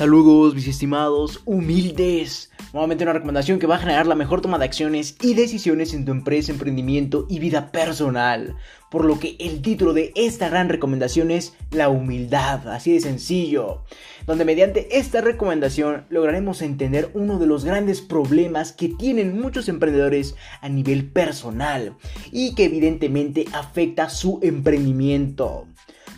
Saludos, 0.00 0.54
mis 0.54 0.66
estimados 0.66 1.42
humildes. 1.44 2.50
Nuevamente 2.72 3.04
una 3.04 3.12
recomendación 3.12 3.58
que 3.58 3.66
va 3.66 3.74
a 3.74 3.80
generar 3.80 4.06
la 4.06 4.14
mejor 4.14 4.40
toma 4.40 4.58
de 4.58 4.64
acciones 4.64 5.14
y 5.20 5.34
decisiones 5.34 5.92
en 5.92 6.06
tu 6.06 6.12
empresa, 6.12 6.52
emprendimiento 6.52 7.26
y 7.28 7.38
vida 7.38 7.70
personal. 7.70 8.56
Por 8.90 9.04
lo 9.04 9.18
que 9.18 9.36
el 9.38 9.60
título 9.60 9.92
de 9.92 10.12
esta 10.14 10.48
gran 10.48 10.70
recomendación 10.70 11.30
es 11.30 11.54
La 11.70 11.90
humildad, 11.90 12.66
así 12.68 12.94
de 12.94 13.00
sencillo. 13.00 13.82
Donde 14.26 14.46
mediante 14.46 14.96
esta 14.96 15.20
recomendación 15.20 16.06
lograremos 16.08 16.62
entender 16.62 17.10
uno 17.12 17.38
de 17.38 17.46
los 17.46 17.66
grandes 17.66 18.00
problemas 18.00 18.72
que 18.72 18.88
tienen 18.88 19.38
muchos 19.38 19.68
emprendedores 19.68 20.34
a 20.62 20.70
nivel 20.70 21.10
personal 21.10 21.94
y 22.32 22.54
que 22.54 22.64
evidentemente 22.64 23.44
afecta 23.52 24.08
su 24.08 24.38
emprendimiento. 24.42 25.66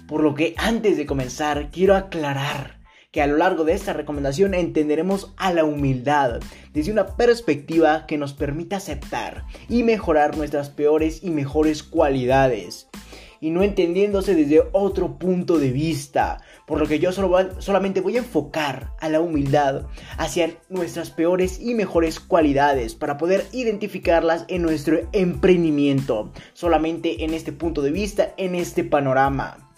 Por 0.06 0.22
lo 0.22 0.36
que 0.36 0.54
antes 0.56 0.96
de 0.96 1.04
comenzar 1.04 1.72
quiero 1.72 1.96
aclarar 1.96 2.81
que 3.12 3.22
a 3.22 3.26
lo 3.26 3.36
largo 3.36 3.64
de 3.64 3.74
esta 3.74 3.92
recomendación 3.92 4.54
entenderemos 4.54 5.32
a 5.36 5.52
la 5.52 5.64
humildad 5.64 6.40
desde 6.72 6.90
una 6.90 7.14
perspectiva 7.14 8.06
que 8.06 8.18
nos 8.18 8.32
permita 8.32 8.76
aceptar 8.76 9.44
y 9.68 9.84
mejorar 9.84 10.36
nuestras 10.36 10.70
peores 10.70 11.22
y 11.22 11.30
mejores 11.30 11.82
cualidades 11.82 12.88
y 13.42 13.50
no 13.50 13.64
entendiéndose 13.64 14.36
desde 14.36 14.62
otro 14.70 15.18
punto 15.18 15.58
de 15.58 15.72
vista. 15.72 16.40
Por 16.64 16.78
lo 16.78 16.86
que 16.86 17.00
yo 17.00 17.10
solo 17.10 17.60
solamente 17.60 18.00
voy 18.00 18.14
a 18.14 18.20
enfocar 18.20 18.92
a 19.00 19.08
la 19.08 19.20
humildad 19.20 19.86
hacia 20.16 20.54
nuestras 20.70 21.10
peores 21.10 21.60
y 21.60 21.74
mejores 21.74 22.20
cualidades 22.20 22.94
para 22.94 23.18
poder 23.18 23.44
identificarlas 23.52 24.44
en 24.46 24.62
nuestro 24.62 25.00
emprendimiento. 25.12 26.30
Solamente 26.54 27.24
en 27.24 27.34
este 27.34 27.50
punto 27.50 27.82
de 27.82 27.90
vista, 27.90 28.32
en 28.36 28.54
este 28.54 28.84
panorama 28.84 29.71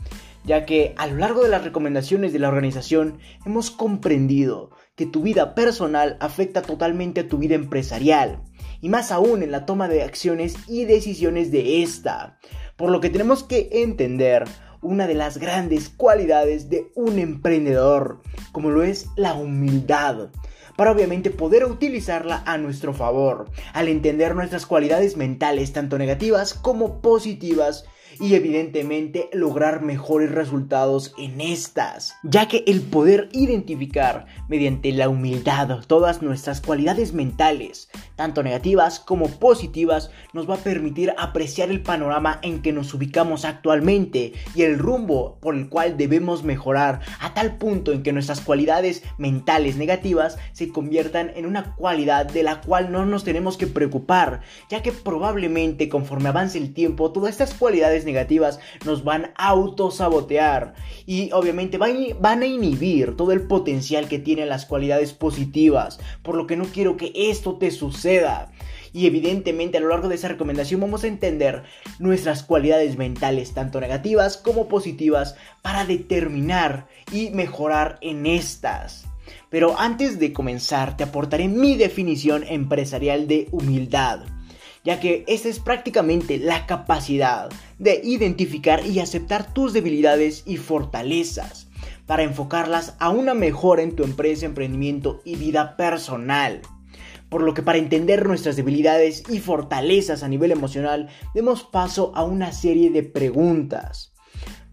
ya 0.45 0.67
que 0.67 0.95
a 0.97 1.07
lo 1.07 1.17
largo 1.17 1.43
de 1.43 1.49
las 1.49 1.65
recomendaciones 1.65 2.33
de 2.33 2.39
la 2.39 2.49
organización 2.49 3.19
hemos 3.45 3.71
comprendido 3.71 4.71
que 4.95 5.07
tu 5.07 5.23
vida 5.23 5.55
personal 5.55 6.17
afecta 6.21 6.63
totalmente 6.63 7.23
a 7.23 7.29
tu 7.29 7.39
vida 7.39 7.55
empresarial, 7.55 8.43
y 8.81 8.89
más 8.89 9.11
aún 9.11 9.43
en 9.43 9.51
la 9.51 9.67
toma 9.67 9.89
de 9.89 10.03
acciones 10.03 10.57
y 10.69 10.85
decisiones 10.85 11.51
de 11.51 11.83
esta, 11.83 12.39
por 12.77 12.91
lo 12.91 13.01
que 13.01 13.11
tenemos 13.11 13.43
que 13.43 13.69
entender 13.73 14.45
una 14.83 15.07
de 15.07 15.15
las 15.15 15.39
grandes 15.39 15.89
cualidades 15.89 16.69
de 16.69 16.93
un 16.95 17.19
emprendedor, 17.19 18.21
como 18.53 18.71
lo 18.71 18.83
es 18.83 19.09
la 19.17 19.35
humildad 19.35 20.31
para 20.77 20.91
obviamente 20.91 21.31
poder 21.31 21.65
utilizarla 21.65 22.43
a 22.47 22.59
nuestro 22.59 22.93
favor, 22.93 23.51
al 23.73 23.89
entender 23.89 24.35
nuestras 24.35 24.67
cualidades 24.67 25.17
mentales, 25.17 25.73
tanto 25.73 25.99
negativas 25.99 26.55
como 26.55 27.01
positivas, 27.01 27.87
y 28.21 28.35
evidentemente 28.35 29.29
lograr 29.33 29.83
mejores 29.83 30.31
resultados 30.31 31.15
en 31.19 31.41
estas, 31.41 32.17
ya 32.23 32.49
que 32.49 32.65
el 32.67 32.83
poder 32.83 33.29
identificar 33.33 34.27
mediante 34.49 34.93
la 34.93 35.09
humildad 35.09 35.81
todas 35.87 36.23
nuestras 36.23 36.61
cualidades 36.61 37.13
mentales, 37.13 37.89
tanto 38.17 38.43
negativas 38.43 39.01
como 39.01 39.29
positivas, 39.29 40.11
nos 40.33 40.49
va 40.49 40.55
a 40.55 40.59
permitir 40.59 41.15
apreciar 41.19 41.71
el 41.71 41.83
panorama 41.83 42.39
en 42.43 42.63
que 42.63 42.73
nos 42.73 42.93
ubicamos 42.95 43.45
actualmente 43.45 44.33
y 44.55 44.63
el 44.63 44.79
rumbo 44.79 45.39
por 45.41 45.55
el 45.55 45.69
cual 45.69 45.97
debemos 45.97 46.45
mejorar 46.45 47.01
a 47.21 47.35
tal 47.35 47.57
punto 47.57 47.93
en 47.93 48.03
que 48.03 48.13
nuestras 48.13 48.41
cualidades 48.41 49.03
mentales 49.19 49.77
negativas 49.77 50.39
se 50.53 50.69
conviertan 50.69 51.31
en 51.35 51.47
una 51.47 51.75
cualidad 51.77 52.27
de 52.27 52.43
la 52.43 52.61
cual 52.61 52.93
no 52.93 53.07
nos 53.07 53.25
tenemos 53.25 53.57
que 53.57 53.67
preocupar, 53.67 54.43
ya 54.71 54.83
que 54.83 54.93
probablemente 54.93 55.89
conforme 55.89 56.29
avance 56.29 56.59
el 56.59 56.75
tiempo 56.75 57.13
todas 57.13 57.31
estas 57.31 57.55
cualidades 57.55 58.04
negativas 58.05 58.61
nos 58.85 59.05
van 59.05 59.33
a 59.37 59.49
autosabotear 59.49 60.75
y 61.07 61.31
obviamente 61.33 61.79
van 61.79 62.43
a 62.43 62.47
inhibir 62.47 63.17
todo 63.17 63.33
el 63.33 63.43
potencial 63.43 64.09
que 64.09 64.19
tienen 64.19 64.49
las 64.49 64.67
cualidades 64.67 65.13
positivas, 65.13 66.01
por 66.23 66.35
lo 66.35 66.47
que 66.47 66.57
no 66.57 66.65
quiero 66.65 66.97
que 66.97 67.13
esto 67.15 67.57
te 67.57 67.71
suceda. 67.71 68.51
Y 68.93 69.07
evidentemente 69.07 69.79
a 69.79 69.81
lo 69.81 69.89
largo 69.89 70.09
de 70.09 70.15
esa 70.15 70.29
recomendación 70.29 70.81
vamos 70.81 71.03
a 71.03 71.09
entender 71.09 71.65
nuestras 71.99 72.45
cualidades 72.45 72.97
mentales, 72.97 73.53
tanto 73.53 73.81
negativas 73.81 74.37
como 74.37 74.69
positivas, 74.69 75.37
para 75.63 75.85
determinar 75.85 76.87
y 77.13 77.31
mejorar 77.31 77.99
en 78.03 78.27
estas. 78.27 79.07
Pero 79.51 79.79
antes 79.79 80.19
de 80.19 80.33
comenzar 80.33 80.97
te 80.97 81.05
aportaré 81.05 81.49
mi 81.49 81.77
definición 81.77 82.45
empresarial 82.47 83.27
de 83.27 83.49
humildad 83.51 84.21
ya 84.85 85.01
que 85.01 85.25
esta 85.27 85.49
es 85.49 85.59
prácticamente 85.59 86.39
la 86.39 86.67
capacidad 86.67 87.51
de 87.79 88.01
identificar 88.05 88.87
y 88.87 89.01
aceptar 89.01 89.53
tus 89.53 89.73
debilidades 89.73 90.43
y 90.47 90.59
fortalezas 90.59 91.69
para 92.07 92.23
enfocarlas 92.23 92.95
a 92.99 93.09
una 93.09 93.35
mejora 93.35 93.83
en 93.83 93.97
tu 93.97 94.05
empresa, 94.05 94.47
emprendimiento 94.47 95.23
y 95.25 95.37
vida 95.37 95.77
personal. 95.77 96.61
Por 97.31 97.43
lo 97.43 97.55
que 97.55 97.63
para 97.63 97.79
entender 97.79 98.27
nuestras 98.27 98.57
debilidades 98.57 99.25
y 99.29 99.41
fortalezas 99.41 100.23
a 100.23 100.29
nivel 100.29 100.53
emocional, 100.53 101.09
demos 101.35 101.65
paso 101.65 102.13
a 102.15 102.23
una 102.25 102.53
serie 102.53 102.91
de 102.91 103.03
preguntas. 103.03 104.13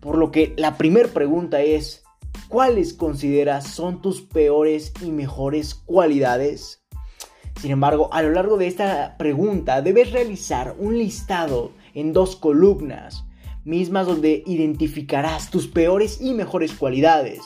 Por 0.02 0.18
lo 0.18 0.32
que 0.32 0.54
la 0.58 0.78
primera 0.78 1.10
pregunta 1.10 1.62
es, 1.62 2.04
¿cuáles 2.50 2.94
consideras 2.94 3.66
son 3.68 4.02
tus 4.02 4.22
peores 4.22 4.94
y 5.02 5.12
mejores 5.12 5.74
cualidades? 5.74 6.81
Sin 7.62 7.70
embargo, 7.70 8.10
a 8.12 8.24
lo 8.24 8.32
largo 8.32 8.58
de 8.58 8.66
esta 8.66 9.18
pregunta 9.20 9.84
debes 9.84 10.12
realizar 10.12 10.74
un 10.80 10.98
listado 10.98 11.74
en 11.94 12.12
dos 12.12 12.36
columnas, 12.36 13.24
mismas 13.66 14.08
donde 14.08 14.42
identificarás 14.48 15.52
tus 15.52 15.68
peores 15.68 16.22
y 16.22 16.34
mejores 16.34 16.74
cualidades, 16.74 17.40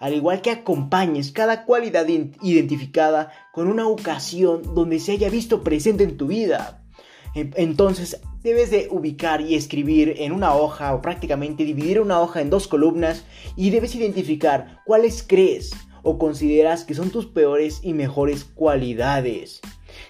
al 0.00 0.14
igual 0.14 0.40
que 0.40 0.52
acompañes 0.52 1.32
cada 1.32 1.66
cualidad 1.66 2.08
identificada 2.08 3.30
con 3.52 3.68
una 3.68 3.86
ocasión 3.86 4.62
donde 4.74 5.00
se 5.00 5.12
haya 5.12 5.28
visto 5.28 5.62
presente 5.62 6.04
en 6.04 6.16
tu 6.16 6.28
vida. 6.28 6.82
Entonces 7.34 8.22
debes 8.42 8.70
de 8.70 8.88
ubicar 8.90 9.42
y 9.42 9.54
escribir 9.54 10.14
en 10.16 10.32
una 10.32 10.54
hoja 10.54 10.94
o 10.94 11.02
prácticamente 11.02 11.64
dividir 11.64 12.00
una 12.00 12.22
hoja 12.22 12.40
en 12.40 12.48
dos 12.48 12.68
columnas 12.68 13.26
y 13.54 13.68
debes 13.68 13.94
identificar 13.94 14.80
cuáles 14.86 15.22
crees 15.22 15.72
o 16.02 16.18
consideras 16.18 16.84
que 16.84 16.94
son 16.94 17.10
tus 17.10 17.26
peores 17.26 17.80
y 17.82 17.94
mejores 17.94 18.44
cualidades. 18.44 19.60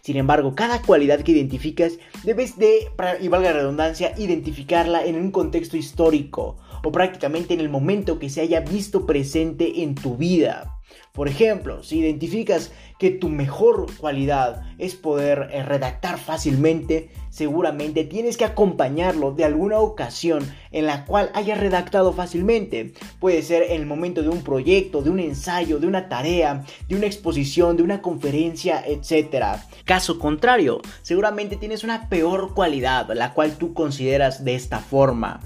Sin 0.02 0.16
embargo, 0.16 0.54
cada 0.54 0.82
cualidad 0.82 1.20
que 1.20 1.32
identificas 1.32 1.98
debes 2.24 2.56
de, 2.58 2.88
y 3.20 3.28
valga 3.28 3.52
la 3.52 3.58
redundancia, 3.58 4.14
identificarla 4.16 5.04
en 5.04 5.16
un 5.16 5.30
contexto 5.30 5.76
histórico 5.76 6.56
o 6.84 6.92
prácticamente 6.92 7.54
en 7.54 7.60
el 7.60 7.68
momento 7.68 8.18
que 8.18 8.30
se 8.30 8.40
haya 8.40 8.60
visto 8.60 9.06
presente 9.06 9.82
en 9.82 9.94
tu 9.94 10.16
vida. 10.16 10.77
Por 11.12 11.28
ejemplo, 11.28 11.82
si 11.82 11.98
identificas 11.98 12.70
que 12.98 13.10
tu 13.10 13.28
mejor 13.28 13.86
cualidad 13.96 14.62
es 14.78 14.94
poder 14.94 15.50
eh, 15.52 15.62
redactar 15.62 16.18
fácilmente, 16.18 17.10
seguramente 17.30 18.04
tienes 18.04 18.36
que 18.36 18.44
acompañarlo 18.44 19.32
de 19.32 19.44
alguna 19.44 19.78
ocasión 19.78 20.48
en 20.70 20.86
la 20.86 21.04
cual 21.04 21.30
haya 21.34 21.54
redactado 21.54 22.12
fácilmente. 22.12 22.92
Puede 23.20 23.42
ser 23.42 23.64
en 23.64 23.80
el 23.80 23.86
momento 23.86 24.22
de 24.22 24.28
un 24.28 24.42
proyecto, 24.42 25.02
de 25.02 25.10
un 25.10 25.20
ensayo, 25.20 25.78
de 25.78 25.86
una 25.86 26.08
tarea, 26.08 26.64
de 26.88 26.96
una 26.96 27.06
exposición, 27.06 27.76
de 27.76 27.82
una 27.82 28.02
conferencia, 28.02 28.82
etc. 28.86 29.58
Caso 29.84 30.18
contrario, 30.18 30.80
seguramente 31.02 31.56
tienes 31.56 31.84
una 31.84 32.08
peor 32.08 32.54
cualidad, 32.54 33.10
la 33.14 33.34
cual 33.34 33.56
tú 33.56 33.74
consideras 33.74 34.44
de 34.44 34.54
esta 34.54 34.78
forma 34.78 35.40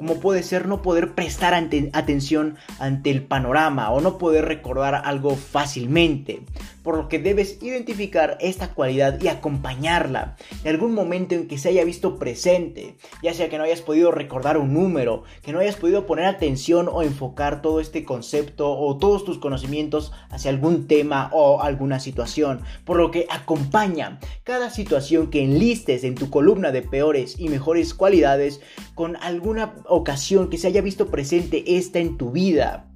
como 0.00 0.18
puede 0.18 0.42
ser 0.42 0.66
no 0.66 0.80
poder 0.80 1.14
prestar 1.14 1.52
atención 1.52 2.56
ante 2.78 3.10
el 3.10 3.22
panorama 3.22 3.90
o 3.90 4.00
no 4.00 4.16
poder 4.16 4.46
recordar 4.46 4.94
algo 5.04 5.36
fácilmente 5.36 6.40
por 6.82 6.96
lo 6.96 7.08
que 7.08 7.18
debes 7.18 7.62
identificar 7.62 8.38
esta 8.40 8.74
cualidad 8.74 9.20
y 9.20 9.28
acompañarla 9.28 10.36
en 10.64 10.70
algún 10.70 10.94
momento 10.94 11.34
en 11.34 11.46
que 11.46 11.58
se 11.58 11.68
haya 11.68 11.84
visto 11.84 12.18
presente, 12.18 12.96
ya 13.22 13.34
sea 13.34 13.48
que 13.48 13.58
no 13.58 13.64
hayas 13.64 13.82
podido 13.82 14.10
recordar 14.10 14.56
un 14.56 14.72
número, 14.72 15.24
que 15.42 15.52
no 15.52 15.58
hayas 15.60 15.76
podido 15.76 16.06
poner 16.06 16.24
atención 16.24 16.88
o 16.90 17.02
enfocar 17.02 17.62
todo 17.62 17.80
este 17.80 18.04
concepto 18.04 18.78
o 18.78 18.96
todos 18.96 19.24
tus 19.24 19.38
conocimientos 19.38 20.12
hacia 20.30 20.50
algún 20.50 20.86
tema 20.86 21.30
o 21.32 21.62
alguna 21.62 22.00
situación, 22.00 22.62
por 22.84 22.96
lo 22.96 23.10
que 23.10 23.26
acompaña 23.30 24.18
cada 24.44 24.70
situación 24.70 25.30
que 25.30 25.42
enlistes 25.42 26.04
en 26.04 26.14
tu 26.14 26.30
columna 26.30 26.72
de 26.72 26.82
peores 26.82 27.36
y 27.38 27.48
mejores 27.48 27.94
cualidades 27.94 28.60
con 28.94 29.16
alguna 29.16 29.74
ocasión 29.90 30.48
que 30.48 30.58
se 30.58 30.68
haya 30.68 30.80
visto 30.80 31.08
presente 31.08 31.76
esta 31.76 31.98
en 31.98 32.16
tu 32.16 32.30
vida 32.30 32.86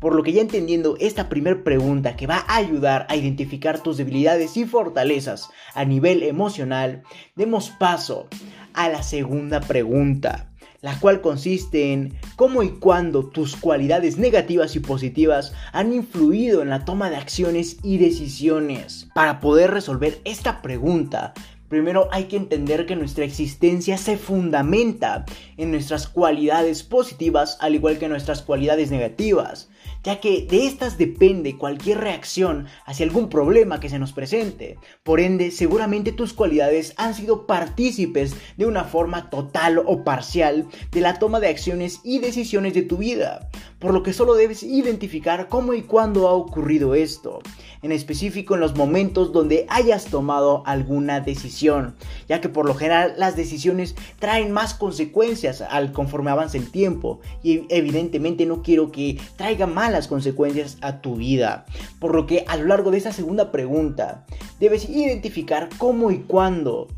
por 0.00 0.14
lo 0.14 0.22
que 0.22 0.32
ya 0.32 0.40
entendiendo 0.40 0.96
esta 0.98 1.28
primera 1.28 1.62
pregunta 1.62 2.16
que 2.16 2.26
va 2.26 2.44
a 2.48 2.56
ayudar 2.56 3.06
a 3.10 3.16
identificar 3.16 3.82
tus 3.82 3.98
debilidades 3.98 4.56
y 4.56 4.64
fortalezas 4.64 5.50
a 5.74 5.84
nivel 5.84 6.22
emocional, 6.22 7.02
demos 7.36 7.68
paso 7.68 8.26
a 8.72 8.88
la 8.88 9.02
segunda 9.02 9.60
pregunta 9.60 10.46
la 10.82 10.98
cual 10.98 11.20
consiste 11.20 11.92
en 11.92 12.14
cómo 12.36 12.62
y 12.62 12.70
cuándo 12.70 13.26
tus 13.26 13.54
cualidades 13.54 14.16
negativas 14.16 14.76
y 14.76 14.80
positivas 14.80 15.52
han 15.72 15.92
influido 15.92 16.62
en 16.62 16.70
la 16.70 16.86
toma 16.86 17.10
de 17.10 17.16
acciones 17.16 17.76
y 17.82 17.98
decisiones. 17.98 19.06
Para 19.14 19.40
poder 19.40 19.72
resolver 19.72 20.22
esta 20.24 20.62
pregunta, 20.62 21.34
Primero 21.70 22.08
hay 22.10 22.24
que 22.24 22.36
entender 22.36 22.84
que 22.84 22.96
nuestra 22.96 23.24
existencia 23.24 23.96
se 23.96 24.18
fundamenta 24.18 25.24
en 25.56 25.70
nuestras 25.70 26.08
cualidades 26.08 26.82
positivas 26.82 27.56
al 27.60 27.76
igual 27.76 28.00
que 28.00 28.08
nuestras 28.08 28.42
cualidades 28.42 28.90
negativas. 28.90 29.69
Ya 30.02 30.20
que 30.20 30.46
de 30.48 30.66
estas 30.66 30.98
depende 30.98 31.58
cualquier 31.58 31.98
reacción 31.98 32.66
hacia 32.86 33.04
algún 33.04 33.28
problema 33.28 33.80
que 33.80 33.88
se 33.88 33.98
nos 33.98 34.12
presente. 34.12 34.78
Por 35.02 35.20
ende, 35.20 35.50
seguramente 35.50 36.12
tus 36.12 36.32
cualidades 36.32 36.94
han 36.96 37.14
sido 37.14 37.46
partícipes 37.46 38.34
de 38.56 38.66
una 38.66 38.84
forma 38.84 39.30
total 39.30 39.82
o 39.84 40.04
parcial 40.04 40.66
de 40.90 41.00
la 41.00 41.18
toma 41.18 41.40
de 41.40 41.48
acciones 41.48 42.00
y 42.04 42.18
decisiones 42.18 42.74
de 42.74 42.82
tu 42.82 42.96
vida, 42.96 43.48
por 43.78 43.92
lo 43.92 44.02
que 44.02 44.12
solo 44.12 44.34
debes 44.34 44.62
identificar 44.62 45.48
cómo 45.48 45.74
y 45.74 45.82
cuándo 45.82 46.28
ha 46.28 46.32
ocurrido 46.32 46.94
esto, 46.94 47.40
en 47.82 47.92
específico 47.92 48.54
en 48.54 48.60
los 48.60 48.76
momentos 48.76 49.32
donde 49.32 49.66
hayas 49.68 50.06
tomado 50.06 50.62
alguna 50.66 51.20
decisión, 51.20 51.96
ya 52.28 52.40
que 52.40 52.48
por 52.48 52.66
lo 52.66 52.74
general 52.74 53.14
las 53.16 53.36
decisiones 53.36 53.94
traen 54.18 54.52
más 54.52 54.74
consecuencias 54.74 55.60
al 55.60 55.92
conforme 55.92 56.30
avance 56.30 56.58
el 56.58 56.70
tiempo 56.70 57.20
y 57.42 57.64
evidentemente 57.68 58.46
no 58.46 58.62
quiero 58.62 58.92
que 58.92 59.18
traiga 59.36 59.66
malas 59.70 60.08
consecuencias 60.08 60.78
a 60.82 61.00
tu 61.00 61.16
vida, 61.16 61.64
por 61.98 62.14
lo 62.14 62.26
que 62.26 62.44
a 62.46 62.56
lo 62.56 62.66
largo 62.66 62.90
de 62.90 62.98
esta 62.98 63.12
segunda 63.12 63.50
pregunta 63.50 64.26
debes 64.58 64.88
identificar 64.88 65.68
cómo 65.78 66.10
y 66.10 66.18
cuándo 66.18 66.88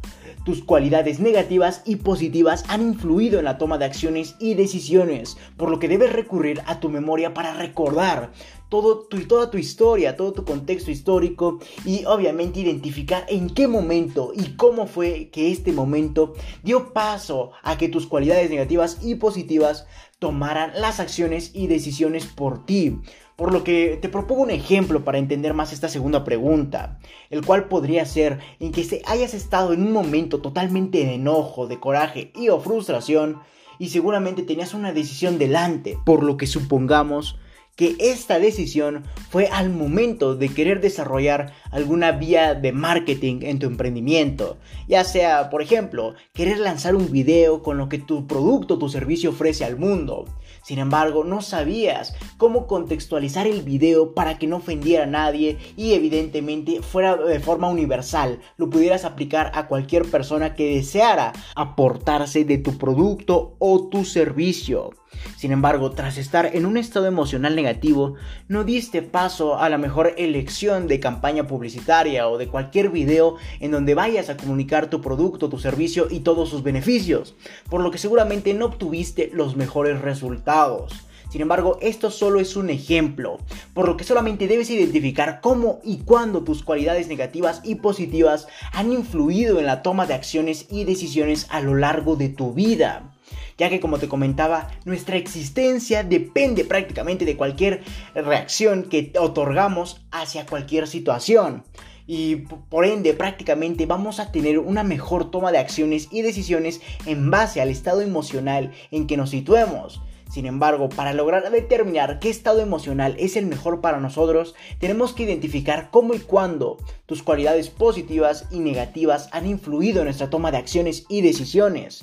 tus 0.45 0.63
cualidades 0.63 1.21
negativas 1.21 1.83
y 1.85 1.97
positivas 1.97 2.65
han 2.69 2.83
influido 2.83 3.39
en 3.39 3.45
la 3.45 3.59
toma 3.59 3.79
de 3.79 3.85
acciones 3.85 4.35
y 4.41 4.55
decisiones, 4.55 5.37
por 5.57 5.71
lo 5.71 5.79
que 5.79 5.89
debes 5.89 6.13
recurrir 6.13 6.63
a 6.67 6.81
tu 6.81 6.89
memoria 6.89 7.33
para 7.33 7.55
recordar 7.55 8.33
todo 8.69 9.01
tu, 9.01 9.21
toda 9.27 9.51
tu 9.51 9.59
historia, 9.59 10.17
todo 10.17 10.33
tu 10.33 10.45
contexto 10.45 10.91
histórico 10.91 11.59
y 11.85 12.05
obviamente 12.07 12.61
identificar 12.61 13.25
en 13.29 13.51
qué 13.51 13.69
momento 13.69 14.33
y 14.35 14.57
cómo 14.57 14.87
fue 14.87 15.29
que 15.29 15.53
este 15.53 15.73
momento 15.73 16.35
dio 16.63 16.93
paso 16.93 17.53
a 17.63 17.77
que 17.77 17.89
tus 17.89 18.07
cualidades 18.07 18.51
negativas 18.51 18.99
y 19.03 19.17
positivas 19.17 19.87
tomaran 20.23 20.71
las 20.81 21.01
acciones 21.01 21.51
y 21.53 21.67
decisiones 21.67 22.27
por 22.27 22.65
ti. 22.65 23.01
Por 23.35 23.53
lo 23.53 23.65
que 23.65 23.99
te 24.01 24.09
propongo 24.09 24.43
un 24.43 24.53
ejemplo 24.53 25.03
para 25.03 25.19
entender 25.19 25.53
más 25.53 25.73
esta 25.73 25.89
segunda 25.89 26.23
pregunta, 26.23 27.01
el 27.29 27.45
cual 27.45 27.67
podría 27.67 28.07
ser 28.07 28.39
en 28.61 28.71
que 28.71 29.03
hayas 29.07 29.35
estado 29.35 29.73
en 29.73 29.83
un 29.83 29.91
momento 29.91 30.41
totalmente 30.41 30.99
de 30.99 31.15
enojo, 31.15 31.67
de 31.67 31.81
coraje 31.81 32.31
y 32.37 32.51
o 32.51 32.61
frustración 32.61 33.41
y 33.81 33.89
seguramente 33.89 34.45
tenías 34.45 34.75
una 34.75 34.93
decisión 34.93 35.39
delante, 35.39 35.99
por 36.07 36.23
lo 36.23 36.37
que 36.37 36.47
supongamos 36.47 37.37
que 37.77 37.97
esta 37.99 38.39
decisión 38.39 39.05
fue 39.31 39.47
al 39.47 39.71
momento 39.71 40.35
de 40.35 40.51
querer 40.51 40.81
desarrollar 40.81 41.55
alguna 41.71 42.13
vía 42.13 42.55
de 42.55 42.73
marketing 42.73 43.41
en 43.43 43.59
tu 43.59 43.67
emprendimiento, 43.67 44.59
ya 44.89 45.05
sea, 45.05 45.49
por 45.49 45.63
ejemplo, 45.63 46.15
querer 46.35 46.59
lanzar 46.59 46.95
un 46.95 47.11
video 47.11 47.63
con 47.63 47.79
lo 47.79 47.89
que 47.89 47.99
tu 47.99 48.27
producto 48.27 48.75
o 48.75 48.79
tu 48.79 48.89
servicio 48.91 49.31
ofrece 49.31 49.65
al 49.65 49.79
mundo. 49.79 50.27
Sin 50.63 50.79
embargo, 50.79 51.25
no 51.25 51.41
sabías 51.41 52.15
cómo 52.37 52.67
contextualizar 52.67 53.47
el 53.47 53.63
video 53.63 54.15
para 54.15 54.39
que 54.39 54.47
no 54.47 54.57
ofendiera 54.57 55.05
a 55.05 55.07
nadie 55.07 55.57
y 55.77 55.95
evidentemente 55.95 56.83
fuera 56.83 57.17
de 57.17 57.41
forma 57.41 57.69
universal, 57.69 58.41
lo 58.59 58.69
pudieras 58.69 59.05
aplicar 59.05 59.51
a 59.55 59.67
cualquier 59.67 60.05
persona 60.05 60.55
que 60.55 60.77
deseara 60.77 61.33
aportarse 61.57 62.45
de 62.45 62.59
tu 62.59 62.77
producto 62.77 63.57
o 63.59 63.89
tu 63.89 64.05
servicio. 64.05 64.91
Sin 65.37 65.51
embargo, 65.51 65.91
tras 65.91 66.19
estar 66.19 66.55
en 66.55 66.67
un 66.67 66.77
estado 66.77 67.07
emocional 67.07 67.57
negativo, 67.57 68.15
no 68.49 68.65
diste 68.65 69.03
paso 69.03 69.59
a 69.59 69.69
la 69.69 69.79
mejor 69.79 70.15
elección 70.17 70.87
de 70.87 71.01
campaña 71.01 71.47
publicitaria 71.47 72.29
o 72.29 72.39
de 72.39 72.49
cualquier 72.49 72.91
video 72.91 73.37
en 73.59 73.73
donde 73.73 73.95
vayas 73.95 74.31
a 74.31 74.37
comunicar 74.37 74.89
tu 74.89 75.01
producto, 75.01 75.49
tu 75.49 75.59
servicio 75.59 76.07
y 76.11 76.21
todos 76.21 76.49
sus 76.49 76.63
beneficios, 76.63 77.35
por 77.69 77.83
lo 77.83 77.91
que 77.91 77.99
seguramente 77.99 78.55
no 78.55 78.67
obtuviste 78.67 79.31
los 79.33 79.57
mejores 79.57 80.01
resultados. 80.01 80.93
Sin 81.33 81.41
embargo, 81.41 81.79
esto 81.81 82.11
solo 82.11 82.41
es 82.41 82.57
un 82.57 82.69
ejemplo, 82.69 83.39
por 83.73 83.89
lo 83.89 83.97
que 83.97 84.05
solamente 84.05 84.47
debes 84.47 84.69
identificar 84.69 85.41
cómo 85.41 85.81
y 85.83 86.01
cuándo 86.05 86.43
tus 86.45 86.63
cualidades 86.63 87.09
negativas 87.09 87.63
y 87.65 87.77
positivas 87.77 88.49
han 88.75 88.93
influido 88.93 89.59
en 89.59 89.65
la 89.65 89.83
toma 89.83 90.07
de 90.07 90.13
acciones 90.13 90.67
y 90.71 90.85
decisiones 90.85 91.47
a 91.49 91.63
lo 91.63 91.75
largo 91.75 92.17
de 92.17 92.29
tu 92.29 92.53
vida 92.53 93.12
ya 93.59 93.69
que 93.69 93.81
como 93.81 93.99
te 93.99 94.09
comentaba, 94.09 94.69
nuestra 94.85 95.17
existencia 95.17 96.03
depende 96.03 96.65
prácticamente 96.65 97.25
de 97.25 97.37
cualquier 97.37 97.83
reacción 98.15 98.85
que 98.85 99.13
otorgamos 99.19 100.05
hacia 100.11 100.47
cualquier 100.47 100.87
situación. 100.89 101.65
Y 102.07 102.37
por 102.69 102.85
ende 102.85 103.15
prácticamente 103.15 103.87
vamos 103.87 104.19
a 104.19 104.33
tener 104.33 104.59
una 104.59 104.83
mejor 104.83 105.31
toma 105.31 105.53
de 105.53 105.59
acciones 105.59 106.09
y 106.11 106.23
decisiones 106.23 106.81
en 107.07 107.31
base 107.31 107.61
al 107.61 107.71
estado 107.71 108.01
emocional 108.01 108.73
en 108.91 109.07
que 109.07 109.17
nos 109.17 109.31
situemos. 109.31 110.01
Sin 110.33 110.47
embargo, 110.47 110.89
para 110.89 111.13
lograr 111.13 111.51
determinar 111.51 112.19
qué 112.19 112.31
estado 112.31 112.61
emocional 112.61 113.15
es 113.19 113.37
el 113.37 113.45
mejor 113.45 113.83
para 113.83 114.01
nosotros, 114.01 114.55
tenemos 114.79 115.13
que 115.13 115.25
identificar 115.25 115.91
cómo 115.91 116.15
y 116.15 116.21
cuándo 116.21 116.79
tus 117.05 117.23
cualidades 117.23 117.69
positivas 117.69 118.47
y 118.51 118.61
negativas 118.61 119.29
han 119.33 119.47
influido 119.47 120.01
en 120.01 120.07
nuestra 120.07 120.31
toma 120.31 120.51
de 120.51 120.57
acciones 120.57 121.05
y 121.11 121.21
decisiones 121.21 122.03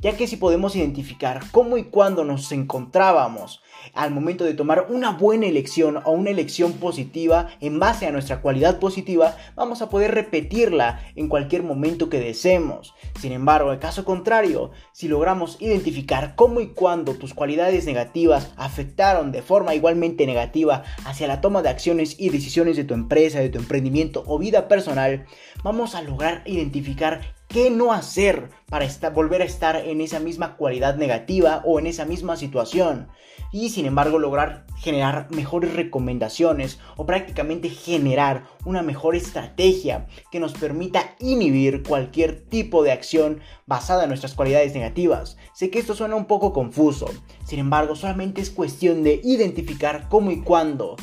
ya 0.00 0.16
que 0.16 0.28
si 0.28 0.36
podemos 0.36 0.76
identificar 0.76 1.40
cómo 1.50 1.76
y 1.76 1.84
cuándo 1.84 2.24
nos 2.24 2.52
encontrábamos 2.52 3.62
al 3.94 4.12
momento 4.12 4.44
de 4.44 4.54
tomar 4.54 4.86
una 4.90 5.10
buena 5.10 5.46
elección 5.46 6.00
o 6.04 6.12
una 6.12 6.30
elección 6.30 6.74
positiva 6.74 7.48
en 7.60 7.80
base 7.80 8.06
a 8.06 8.12
nuestra 8.12 8.40
cualidad 8.40 8.78
positiva, 8.78 9.36
vamos 9.56 9.82
a 9.82 9.88
poder 9.88 10.14
repetirla 10.14 11.00
en 11.16 11.28
cualquier 11.28 11.64
momento 11.64 12.08
que 12.08 12.20
deseemos. 12.20 12.94
Sin 13.20 13.32
embargo, 13.32 13.72
en 13.72 13.80
caso 13.80 14.04
contrario, 14.04 14.70
si 14.92 15.08
logramos 15.08 15.56
identificar 15.60 16.34
cómo 16.36 16.60
y 16.60 16.68
cuándo 16.68 17.14
tus 17.14 17.34
cualidades 17.34 17.86
negativas 17.86 18.52
afectaron 18.56 19.32
de 19.32 19.42
forma 19.42 19.74
igualmente 19.74 20.26
negativa 20.26 20.84
hacia 21.06 21.26
la 21.26 21.40
toma 21.40 21.62
de 21.62 21.70
acciones 21.70 22.14
y 22.20 22.30
decisiones 22.30 22.76
de 22.76 22.84
tu 22.84 22.94
empresa, 22.94 23.40
de 23.40 23.48
tu 23.48 23.58
emprendimiento 23.58 24.22
o 24.26 24.38
vida 24.38 24.68
personal, 24.68 25.26
vamos 25.64 25.96
a 25.96 26.02
lograr 26.02 26.42
identificar 26.46 27.37
qué 27.48 27.70
no 27.70 27.92
hacer 27.92 28.50
para 28.68 28.86
volver 29.10 29.40
a 29.40 29.46
estar 29.46 29.76
en 29.76 30.02
esa 30.02 30.20
misma 30.20 30.56
cualidad 30.56 30.96
negativa 30.96 31.62
o 31.64 31.78
en 31.78 31.86
esa 31.86 32.04
misma 32.04 32.36
situación 32.36 33.08
y 33.50 33.70
sin 33.70 33.86
embargo 33.86 34.18
lograr 34.18 34.66
generar 34.76 35.28
mejores 35.30 35.74
recomendaciones 35.74 36.78
o 36.96 37.06
prácticamente 37.06 37.70
generar 37.70 38.44
una 38.66 38.82
mejor 38.82 39.16
estrategia 39.16 40.06
que 40.30 40.40
nos 40.40 40.52
permita 40.52 41.16
inhibir 41.18 41.82
cualquier 41.82 42.42
tipo 42.42 42.82
de 42.82 42.92
acción 42.92 43.40
basada 43.66 44.02
en 44.02 44.10
nuestras 44.10 44.34
cualidades 44.34 44.74
negativas. 44.74 45.38
Sé 45.54 45.70
que 45.70 45.78
esto 45.78 45.94
suena 45.94 46.14
un 46.14 46.26
poco 46.26 46.52
confuso, 46.52 47.06
sin 47.44 47.58
embargo 47.58 47.96
solamente 47.96 48.42
es 48.42 48.50
cuestión 48.50 49.02
de 49.02 49.20
identificar 49.24 50.08
cómo 50.10 50.30
y 50.30 50.42
cuándo 50.42 50.96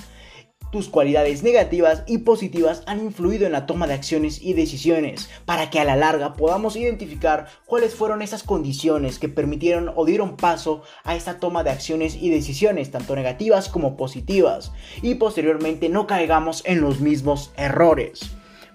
tus 0.76 0.90
cualidades 0.90 1.42
negativas 1.42 2.04
y 2.06 2.18
positivas 2.18 2.84
han 2.86 3.00
influido 3.00 3.46
en 3.46 3.54
la 3.54 3.66
toma 3.66 3.88
de 3.88 3.94
acciones 3.94 4.42
y 4.42 4.52
decisiones, 4.52 5.30
para 5.46 5.70
que 5.70 5.80
a 5.80 5.86
la 5.86 5.96
larga 5.96 6.34
podamos 6.34 6.76
identificar 6.76 7.48
cuáles 7.66 7.96
fueron 7.96 8.22
esas 8.22 8.44
condiciones 8.44 9.18
que 9.18 9.30
permitieron 9.30 9.94
o 9.96 10.04
dieron 10.04 10.36
paso 10.36 10.84
a 11.06 11.16
esta 11.16 11.40
toma 11.40 11.64
de 11.64 11.70
acciones 11.70 12.18
y 12.22 12.30
decisiones, 12.30 12.92
tanto 12.92 13.16
negativas 13.16 13.70
como 13.70 13.96
positivas, 13.96 14.74
y 15.02 15.16
posteriormente 15.16 15.88
no 15.88 16.08
caigamos 16.08 16.62
en 16.66 16.82
los 16.82 17.00
mismos 17.00 17.54
errores. 17.56 18.32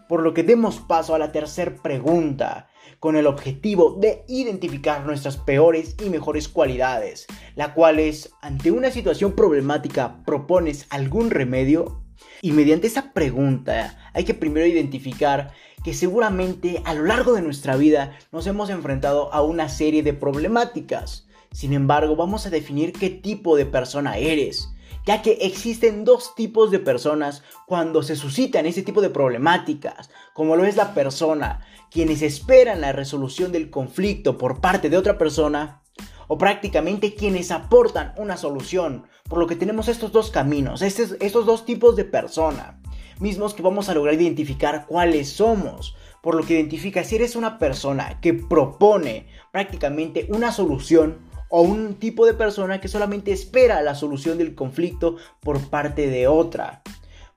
Por 0.08 0.22
lo 0.22 0.32
que 0.32 0.42
demos 0.42 0.78
paso 0.78 1.14
a 1.14 1.18
la 1.18 1.32
tercera 1.32 1.74
pregunta, 1.82 2.69
con 2.98 3.16
el 3.16 3.26
objetivo 3.26 3.96
de 4.00 4.24
identificar 4.28 5.06
nuestras 5.06 5.36
peores 5.36 5.96
y 6.04 6.10
mejores 6.10 6.48
cualidades, 6.48 7.26
la 7.54 7.74
cual 7.74 7.98
es, 7.98 8.32
ante 8.42 8.70
una 8.70 8.90
situación 8.90 9.32
problemática, 9.32 10.22
propones 10.24 10.86
algún 10.90 11.30
remedio? 11.30 12.02
Y 12.42 12.52
mediante 12.52 12.86
esa 12.86 13.12
pregunta 13.12 13.98
hay 14.12 14.24
que 14.24 14.34
primero 14.34 14.66
identificar 14.66 15.52
que 15.84 15.94
seguramente 15.94 16.82
a 16.84 16.94
lo 16.94 17.04
largo 17.04 17.32
de 17.32 17.42
nuestra 17.42 17.76
vida 17.76 18.18
nos 18.32 18.46
hemos 18.46 18.70
enfrentado 18.70 19.32
a 19.32 19.42
una 19.42 19.68
serie 19.68 20.02
de 20.02 20.12
problemáticas. 20.12 21.26
Sin 21.52 21.72
embargo, 21.72 22.16
vamos 22.16 22.46
a 22.46 22.50
definir 22.50 22.92
qué 22.92 23.10
tipo 23.10 23.56
de 23.56 23.66
persona 23.66 24.18
eres 24.18 24.68
ya 25.06 25.22
que 25.22 25.38
existen 25.40 26.04
dos 26.04 26.34
tipos 26.34 26.70
de 26.70 26.78
personas 26.78 27.42
cuando 27.66 28.02
se 28.02 28.16
suscitan 28.16 28.66
ese 28.66 28.82
tipo 28.82 29.00
de 29.00 29.10
problemáticas, 29.10 30.10
como 30.34 30.56
lo 30.56 30.64
es 30.64 30.76
la 30.76 30.94
persona, 30.94 31.60
quienes 31.90 32.22
esperan 32.22 32.80
la 32.80 32.92
resolución 32.92 33.52
del 33.52 33.70
conflicto 33.70 34.38
por 34.38 34.60
parte 34.60 34.90
de 34.90 34.96
otra 34.96 35.18
persona, 35.18 35.82
o 36.28 36.38
prácticamente 36.38 37.14
quienes 37.14 37.50
aportan 37.50 38.14
una 38.16 38.36
solución, 38.36 39.06
por 39.28 39.38
lo 39.38 39.48
que 39.48 39.56
tenemos 39.56 39.88
estos 39.88 40.12
dos 40.12 40.30
caminos, 40.30 40.80
estos, 40.80 41.16
estos 41.20 41.44
dos 41.44 41.64
tipos 41.64 41.96
de 41.96 42.04
persona, 42.04 42.80
mismos 43.18 43.52
que 43.52 43.62
vamos 43.62 43.88
a 43.88 43.94
lograr 43.94 44.14
identificar 44.14 44.86
cuáles 44.86 45.28
somos, 45.28 45.96
por 46.22 46.34
lo 46.34 46.44
que 46.44 46.54
identifica 46.54 47.02
si 47.02 47.16
eres 47.16 47.34
una 47.34 47.58
persona 47.58 48.20
que 48.20 48.34
propone 48.34 49.26
prácticamente 49.50 50.28
una 50.30 50.52
solución 50.52 51.29
o 51.50 51.60
un 51.60 51.96
tipo 51.96 52.24
de 52.24 52.34
persona 52.34 52.80
que 52.80 52.88
solamente 52.88 53.32
espera 53.32 53.82
la 53.82 53.94
solución 53.94 54.38
del 54.38 54.54
conflicto 54.54 55.16
por 55.40 55.60
parte 55.68 56.06
de 56.06 56.26
otra. 56.28 56.82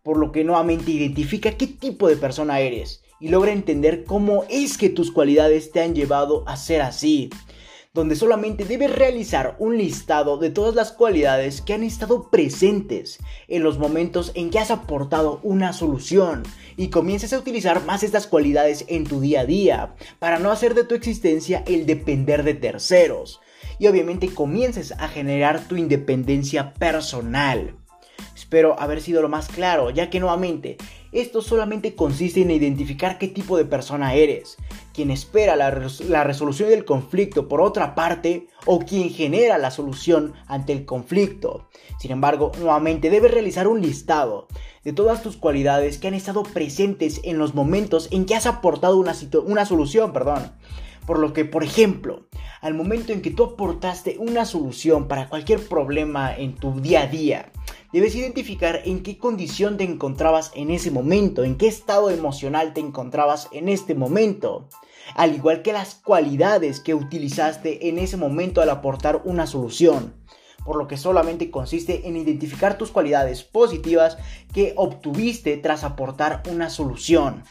Por 0.04 0.18
lo 0.18 0.32
que 0.32 0.44
nuevamente 0.44 0.92
identifica 0.92 1.58
qué 1.58 1.68
tipo 1.68 2.08
de 2.08 2.16
persona 2.16 2.60
eres 2.60 3.04
y 3.20 3.30
logra 3.30 3.52
entender 3.52 4.06
cómo 4.06 4.46
es 4.50 4.78
que 4.78 4.90
tus 4.90 5.12
cualidades 5.12 5.72
te 5.72 5.82
han 5.82 5.96
llevado 5.96 6.44
a 6.48 6.56
ser 6.56 6.82
así. 6.82 7.30
donde 7.96 8.16
solamente 8.16 8.66
debes 8.66 8.92
realizar 8.92 9.56
un 9.60 9.78
listado 9.78 10.40
de 10.40 10.50
todas 10.50 10.74
las 10.74 10.92
cualidades 10.92 11.62
que 11.62 11.76
han 11.76 11.84
estado 11.84 12.32
presentes 12.32 13.20
en 13.48 13.62
los 13.62 13.78
momentos 13.78 14.32
en 14.34 14.50
que 14.50 14.58
has 14.58 14.72
aportado 14.72 15.40
una 15.44 15.74
solución 15.74 16.42
y 16.76 16.88
comiences 16.88 17.34
a 17.34 17.38
utilizar 17.38 17.86
más 17.86 18.02
estas 18.02 18.26
cualidades 18.26 18.84
en 18.88 19.04
tu 19.04 19.22
día 19.22 19.42
a 19.42 19.46
día 19.46 19.96
para 20.18 20.40
no 20.40 20.50
hacer 20.50 20.74
de 20.74 20.86
tu 20.86 20.96
existencia 20.96 21.64
el 21.68 21.86
depender 21.86 22.42
de 22.42 22.56
terceros 22.56 23.42
y 23.80 23.88
obviamente 23.88 24.34
comiences 24.34 24.94
a 24.94 25.08
generar 25.08 25.68
tu 25.68 25.76
independencia 25.76 26.74
personal. 26.74 27.76
Espero 28.36 28.80
haber 28.80 29.02
sido 29.02 29.22
lo 29.22 29.30
más 29.30 29.48
claro, 29.48 29.90
ya 29.90 30.10
que 30.10 30.20
nuevamente 30.20 30.78
esto 31.12 31.42
solamente 31.42 31.96
consiste 31.96 32.42
en 32.42 32.52
identificar 32.52 33.20
qué 33.20 33.28
tipo 33.28 33.58
de 33.58 33.66
persona 33.66 34.16
eres, 34.16 34.58
quien 34.94 35.12
espera 35.12 35.56
la, 35.56 35.70
resolución 35.70 36.70
del 36.70 36.86
conflicto 36.86 37.48
por 37.48 37.62
otra 37.62 37.94
parte 37.94 38.48
o 38.66 38.80
quien 38.80 39.12
genera 39.12 39.58
la 39.60 39.70
solución 39.70 40.34
ante 40.48 40.74
el 40.74 40.86
conflicto. 40.86 41.70
Sin 42.00 42.12
embargo, 42.12 42.52
nuevamente 42.58 43.10
debes 43.10 43.32
realizar 43.32 43.68
un 43.68 43.82
listado 43.82 44.48
de 44.84 44.94
todas 44.94 45.22
tus 45.22 45.38
cualidades 45.38 45.98
que 45.98 46.08
han 46.08 46.14
estado 46.16 46.44
presentes 46.44 47.22
en 47.24 47.38
los 47.38 47.54
momentos 47.54 48.08
en 48.12 48.26
que 48.26 48.36
has 48.36 48.48
aportado 48.48 48.98
una, 48.98 49.14
una 49.46 49.66
solución, 49.66 50.14
perdón. 50.14 50.52
Por 51.06 51.20
lo 51.20 51.34
que, 51.34 51.44
por 51.44 51.64
ejemplo, 51.64 52.28
al 52.62 52.74
momento 52.74 53.12
en 53.12 53.22
que 53.22 53.32
tú 53.32 53.44
aportaste 53.44 54.18
una 54.20 54.46
solución 54.46 55.10
para 55.10 55.28
cualquier 55.28 55.68
problema 55.68 56.34
en 56.34 56.56
tu 56.56 56.80
día 56.80 57.02
a 57.02 57.08
día, 57.08 57.52
debes 57.92 58.16
identificar 58.16 58.82
en 58.86 59.04
qué 59.04 59.18
condición 59.18 59.76
te 59.76 59.84
encontrabas 59.84 60.52
en 60.56 60.72
ese 60.72 60.90
momento, 60.90 61.44
en 61.44 61.58
qué 61.58 61.68
estado 61.68 62.10
emocional 62.10 62.74
te 62.74 62.80
encontrabas 62.80 63.50
en 63.52 63.68
este 63.68 63.96
momento, 63.96 64.70
al 65.16 65.36
igual 65.36 65.62
que 65.62 65.74
las 65.74 65.96
cualidades 65.96 66.80
que 66.80 66.96
utilizaste 66.96 67.90
en 67.90 68.00
ese 68.00 68.16
momento 68.16 68.62
al 68.62 68.70
aportar 68.70 69.22
una 69.26 69.46
solución. 69.46 70.14
Por 70.64 70.78
lo 70.78 70.88
que 70.88 70.96
solamente 70.96 71.52
consiste 71.52 72.08
en 72.08 72.16
identificar 72.16 72.78
tus 72.78 72.92
cualidades 72.92 73.44
positivas 73.44 74.18
que 74.54 74.74
obtuviste 74.78 75.58
tras 75.58 75.84
aportar 75.84 76.42
una 76.50 76.70
solución 76.70 77.44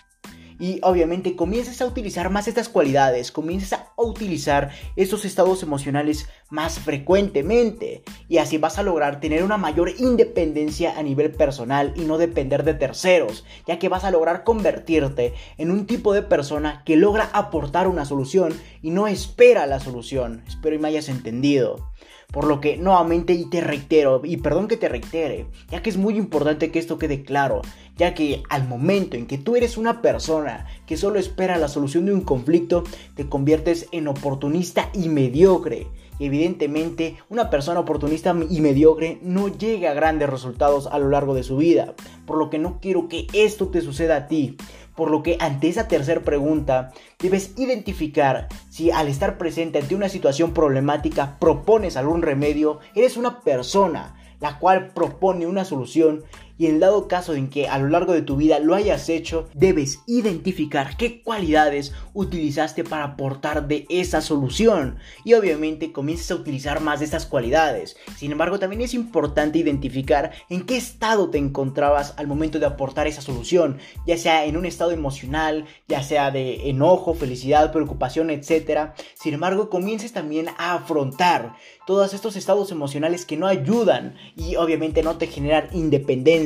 y 0.63 0.79
obviamente 0.85 1.35
comiences 1.35 1.83
a 1.83 1.87
utilizar 1.87 2.31
más 2.31 2.47
estas 2.47 2.69
cualidades, 2.69 3.33
comiences 3.33 3.73
a 3.73 3.89
utilizar 3.97 4.71
estos 4.95 5.25
estados 5.25 5.65
emocionales 5.65 6.29
más 6.51 6.79
frecuentemente 6.79 8.05
y 8.29 8.39
así 8.39 8.59
vas 8.59 8.79
a 8.79 8.85
lograr 8.85 9.19
tener 9.19 9.43
una 9.43 9.57
mayor 9.57 9.91
independencia 9.99 10.97
a 10.97 11.03
nivel 11.03 11.33
personal 11.33 11.93
y 11.97 12.03
no 12.03 12.17
depender 12.17 12.63
de 12.63 12.75
terceros, 12.75 13.45
ya 13.67 13.81
que 13.81 13.89
vas 13.89 14.05
a 14.05 14.13
lograr 14.13 14.45
convertirte 14.45 15.35
en 15.59 15.73
un 15.73 15.85
tipo 15.85 16.15
de 16.15 16.23
persona 16.23 16.85
que 16.87 16.95
logra 16.95 17.29
aportar 17.33 17.89
una 17.89 18.05
solución 18.05 18.55
y 18.83 18.91
no 18.91 19.09
espera 19.09 19.67
la 19.67 19.81
solución. 19.81 20.45
Espero 20.47 20.77
y 20.77 20.79
me 20.79 20.87
hayas 20.87 21.09
entendido. 21.09 21.91
Por 22.33 22.47
lo 22.47 22.61
que 22.61 22.79
nuevamente 22.79 23.35
y 23.35 23.49
te 23.49 23.61
reitero, 23.61 24.23
y 24.25 24.39
perdón 24.39 24.67
que 24.67 24.77
te 24.77 24.89
reitere, 24.89 25.47
ya 25.71 25.83
que 25.83 25.91
es 25.91 25.99
muy 25.99 26.17
importante 26.17 26.71
que 26.71 26.79
esto 26.79 26.99
quede 26.99 27.23
claro, 27.23 27.63
ya 27.97 28.15
que 28.15 28.43
al 28.49 28.67
momento 28.67 29.17
en 29.17 29.27
que 29.27 29.39
tú 29.39 29.55
eres 29.55 29.77
una 29.77 30.01
persona 30.01 30.67
que 30.87 30.97
solo 30.97 31.19
espera 31.19 31.59
la 31.59 31.69
solución 31.69 32.07
de 32.07 32.15
un 32.15 32.23
conflicto, 32.23 32.85
te 33.15 33.29
conviertes 33.29 33.87
en 33.93 34.09
oportunista 34.09 34.89
y 34.95 35.09
mediocre. 35.09 35.87
Evidentemente, 36.19 37.17
una 37.31 37.51
persona 37.51 37.81
oportunista 37.81 38.35
y 38.49 38.61
mediocre 38.61 39.19
no 39.23 39.49
llega 39.49 39.91
a 39.91 39.95
grandes 39.95 40.31
resultados 40.31 40.87
a 40.87 40.99
lo 40.99 41.09
largo 41.09 41.35
de 41.35 41.43
su 41.43 41.57
vida, 41.57 41.95
por 42.27 42.39
lo 42.39 42.49
que 42.49 42.59
no 42.59 42.79
quiero 42.81 43.09
que 43.09 43.27
esto 43.33 43.69
te 43.69 43.81
suceda 43.81 44.17
a 44.17 44.29
ti. 44.29 44.57
Por 44.95 45.11
lo 45.11 45.23
que 45.23 45.37
ante 45.41 45.69
esa 45.69 45.89
tercera 45.89 46.21
pregunta 46.21 46.93
debes 47.19 47.55
identificar 47.57 48.49
si 48.71 48.91
al 48.91 49.09
estar 49.09 49.39
presente 49.39 49.79
ante 49.79 49.95
una 49.95 50.09
situación 50.09 50.53
problemática 50.53 51.39
propones 51.39 51.97
algún 51.97 52.23
remedio, 52.23 52.81
eres 52.95 53.17
una 53.17 53.41
persona 53.41 54.15
la 54.43 54.59
cual 54.59 54.89
propone 54.89 55.47
una 55.47 55.65
solución 55.65 56.25
y 56.59 56.67
en 56.67 56.81
dado 56.81 57.09
caso 57.09 57.35
en 57.35 57.49
que 57.49 57.69
a 57.69 57.79
lo 57.79 57.89
largo 57.89 58.13
de 58.13 58.23
tu 58.23 58.37
vida 58.37 58.59
lo 58.59 58.75
hayas 58.75 59.09
hecho, 59.09 59.49
debes 59.55 60.01
identificar 60.07 60.97
qué 60.97 61.23
cualidades 61.23 61.93
utilizaste 62.15 62.85
para 62.85 63.05
aportar 63.05 63.69
de 63.69 63.87
esa 63.89 64.21
solución 64.21 64.97
y 65.25 65.35
obviamente 65.35 65.93
comiences 65.93 66.31
a 66.31 66.35
utilizar 66.35 66.81
más 66.81 67.01
de 67.01 67.07
estas 67.07 67.27
cualidades. 67.27 67.97
Sin 68.17 68.33
embargo, 68.33 68.59
también 68.59 68.83
es 68.83 68.95
importante 68.95 69.59
identificar 69.59 70.33
en 70.49 70.65
qué 70.67 70.77
estado 70.77 71.31
te 71.31 71.39
encontrabas 71.39 72.15
al 72.17 72.27
momento 72.27 72.59
de 72.59 72.67
aportar 72.67 73.07
esa 73.07 73.23
solución, 73.23 73.79
ya 74.07 74.17
sea 74.17 74.45
en 74.45 74.57
un 74.57 74.67
estado 74.67 74.91
emocional, 74.93 75.67
ya 75.89 76.03
sea 76.03 76.31
de 76.31 76.69
enojo, 76.69 77.15
felicidad, 77.15 77.73
preocupación, 77.73 78.31
etc. 78.31 78.93
Sin 79.15 79.35
embargo, 79.35 79.71
comiences 79.71 80.13
también 80.13 80.49
a 80.59 80.75
afrontar 80.75 81.57
todos 81.87 82.15
estos 82.15 82.37
estados 82.37 82.71
emocionales 82.71 83.25
que 83.25 83.37
no 83.37 83.47
ayudan 83.47 84.17
y 84.37 84.57
obviamente 84.57 85.03
no 85.03 85.17
te 85.17 85.27
generan 85.27 85.69
independencia. 85.73 86.42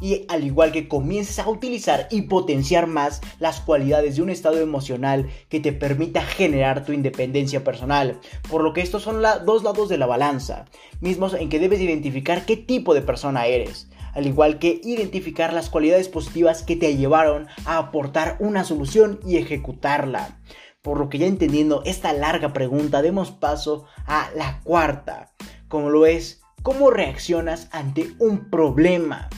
Y 0.00 0.26
al 0.28 0.44
igual 0.44 0.72
que 0.72 0.88
comiences 0.88 1.38
a 1.38 1.48
utilizar 1.48 2.08
y 2.10 2.22
potenciar 2.22 2.86
más 2.86 3.20
las 3.38 3.60
cualidades 3.60 4.16
de 4.16 4.22
un 4.22 4.30
estado 4.30 4.58
emocional 4.58 5.28
que 5.48 5.60
te 5.60 5.72
permita 5.72 6.22
generar 6.22 6.84
tu 6.84 6.92
independencia 6.92 7.64
personal. 7.64 8.20
Por 8.48 8.62
lo 8.62 8.72
que 8.72 8.82
estos 8.82 9.02
son 9.02 9.22
los 9.22 9.44
dos 9.44 9.62
lados 9.62 9.88
de 9.88 9.98
la 9.98 10.06
balanza, 10.06 10.66
mismos 11.00 11.34
en 11.34 11.48
que 11.48 11.58
debes 11.58 11.80
identificar 11.80 12.44
qué 12.44 12.56
tipo 12.56 12.94
de 12.94 13.02
persona 13.02 13.46
eres 13.46 13.88
al 14.14 14.26
igual 14.26 14.58
que 14.58 14.80
identificar 14.82 15.52
las 15.52 15.70
cualidades 15.70 16.08
positivas 16.08 16.62
que 16.62 16.76
te 16.76 16.96
llevaron 16.96 17.46
a 17.64 17.78
aportar 17.78 18.36
una 18.40 18.64
solución 18.64 19.20
y 19.24 19.36
ejecutarla. 19.36 20.40
Por 20.82 20.98
lo 20.98 21.08
que 21.08 21.18
ya 21.18 21.26
entendiendo 21.26 21.82
esta 21.84 22.12
larga 22.12 22.52
pregunta, 22.52 23.02
demos 23.02 23.30
paso 23.30 23.84
a 24.06 24.30
la 24.34 24.60
cuarta, 24.64 25.32
como 25.68 25.90
lo 25.90 26.06
es, 26.06 26.39
¿cómo 26.62 26.90
reaccionas 26.90 27.68
ante 27.72 28.10
un 28.18 28.50
problema? 28.50 29.28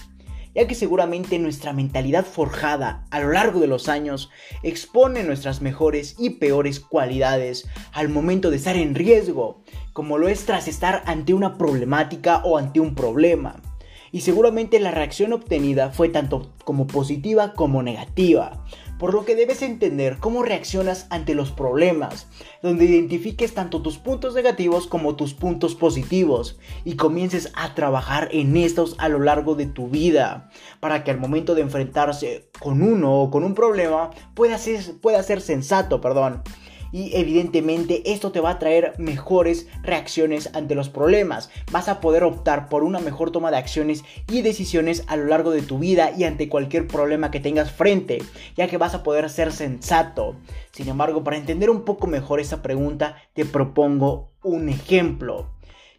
ya 0.54 0.66
que 0.66 0.74
seguramente 0.74 1.38
nuestra 1.38 1.72
mentalidad 1.72 2.26
forjada 2.26 3.06
a 3.10 3.20
lo 3.20 3.32
largo 3.32 3.60
de 3.60 3.66
los 3.66 3.88
años 3.88 4.30
expone 4.62 5.22
nuestras 5.22 5.62
mejores 5.62 6.16
y 6.18 6.30
peores 6.30 6.78
cualidades 6.80 7.68
al 7.92 8.08
momento 8.08 8.50
de 8.50 8.56
estar 8.56 8.76
en 8.76 8.94
riesgo, 8.94 9.62
como 9.92 10.18
lo 10.18 10.28
es 10.28 10.44
tras 10.44 10.68
estar 10.68 11.02
ante 11.06 11.34
una 11.34 11.56
problemática 11.56 12.42
o 12.44 12.58
ante 12.58 12.80
un 12.80 12.94
problema. 12.94 13.62
Y 14.10 14.20
seguramente 14.20 14.78
la 14.78 14.90
reacción 14.90 15.32
obtenida 15.32 15.90
fue 15.90 16.10
tanto 16.10 16.52
como 16.64 16.86
positiva 16.86 17.54
como 17.54 17.82
negativa, 17.82 18.62
por 19.02 19.14
lo 19.14 19.24
que 19.24 19.34
debes 19.34 19.62
entender 19.62 20.18
cómo 20.20 20.44
reaccionas 20.44 21.08
ante 21.10 21.34
los 21.34 21.50
problemas, 21.50 22.28
donde 22.62 22.84
identifiques 22.84 23.52
tanto 23.52 23.82
tus 23.82 23.98
puntos 23.98 24.36
negativos 24.36 24.86
como 24.86 25.16
tus 25.16 25.34
puntos 25.34 25.74
positivos 25.74 26.56
y 26.84 26.94
comiences 26.94 27.50
a 27.54 27.74
trabajar 27.74 28.28
en 28.30 28.56
estos 28.56 28.94
a 28.98 29.08
lo 29.08 29.18
largo 29.18 29.56
de 29.56 29.66
tu 29.66 29.88
vida, 29.88 30.50
para 30.78 31.02
que 31.02 31.10
al 31.10 31.18
momento 31.18 31.56
de 31.56 31.62
enfrentarse 31.62 32.48
con 32.60 32.80
uno 32.80 33.22
o 33.22 33.30
con 33.32 33.42
un 33.42 33.56
problema 33.56 34.10
pueda 34.34 34.56
ser, 34.56 34.80
ser 35.24 35.40
sensato, 35.40 36.00
perdón 36.00 36.44
y 36.92 37.16
evidentemente 37.16 38.12
esto 38.12 38.30
te 38.30 38.40
va 38.40 38.50
a 38.50 38.58
traer 38.58 38.94
mejores 38.98 39.66
reacciones 39.82 40.50
ante 40.54 40.74
los 40.74 40.90
problemas. 40.90 41.50
Vas 41.72 41.88
a 41.88 42.00
poder 42.00 42.22
optar 42.22 42.68
por 42.68 42.84
una 42.84 43.00
mejor 43.00 43.30
toma 43.32 43.50
de 43.50 43.56
acciones 43.56 44.04
y 44.30 44.42
decisiones 44.42 45.04
a 45.08 45.16
lo 45.16 45.24
largo 45.24 45.50
de 45.50 45.62
tu 45.62 45.78
vida 45.78 46.12
y 46.16 46.24
ante 46.24 46.48
cualquier 46.48 46.86
problema 46.86 47.30
que 47.30 47.40
tengas 47.40 47.72
frente, 47.72 48.18
ya 48.56 48.68
que 48.68 48.76
vas 48.76 48.94
a 48.94 49.02
poder 49.02 49.28
ser 49.30 49.52
sensato. 49.52 50.36
Sin 50.70 50.88
embargo, 50.88 51.24
para 51.24 51.38
entender 51.38 51.70
un 51.70 51.84
poco 51.84 52.06
mejor 52.06 52.38
esta 52.38 52.62
pregunta, 52.62 53.16
te 53.32 53.44
propongo 53.44 54.30
un 54.42 54.68
ejemplo 54.68 55.48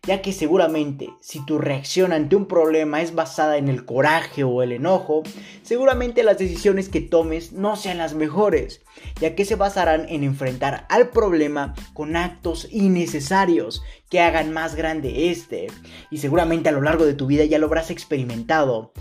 ya 0.05 0.21
que 0.21 0.33
seguramente 0.33 1.11
si 1.21 1.45
tu 1.45 1.59
reacción 1.59 2.11
ante 2.11 2.35
un 2.35 2.45
problema 2.45 3.01
es 3.01 3.15
basada 3.15 3.57
en 3.57 3.69
el 3.69 3.85
coraje 3.85 4.43
o 4.43 4.61
el 4.61 4.73
enojo, 4.73 5.23
seguramente 5.61 6.23
las 6.23 6.37
decisiones 6.37 6.89
que 6.89 6.99
tomes 6.99 7.53
no 7.53 7.77
sean 7.77 7.99
las 7.99 8.13
mejores, 8.13 8.81
ya 9.21 9.33
que 9.33 9.45
se 9.45 9.55
basarán 9.55 10.05
en 10.09 10.23
enfrentar 10.23 10.85
al 10.89 11.09
problema 11.09 11.73
con 11.93 12.17
actos 12.17 12.67
innecesarios 12.69 13.81
que 14.09 14.19
hagan 14.19 14.51
más 14.51 14.75
grande 14.75 15.31
este, 15.31 15.67
y 16.11 16.17
seguramente 16.17 16.67
a 16.67 16.73
lo 16.73 16.81
largo 16.81 17.05
de 17.05 17.13
tu 17.13 17.25
vida 17.25 17.45
ya 17.45 17.57
lo 17.57 17.67
habrás 17.67 17.89
experimentado. 17.89 18.91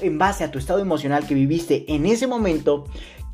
En 0.00 0.18
base 0.18 0.42
a 0.42 0.50
tu 0.50 0.58
estado 0.58 0.80
emocional 0.80 1.28
que 1.28 1.34
viviste 1.34 1.84
en 1.94 2.06
ese 2.06 2.26
momento, 2.26 2.86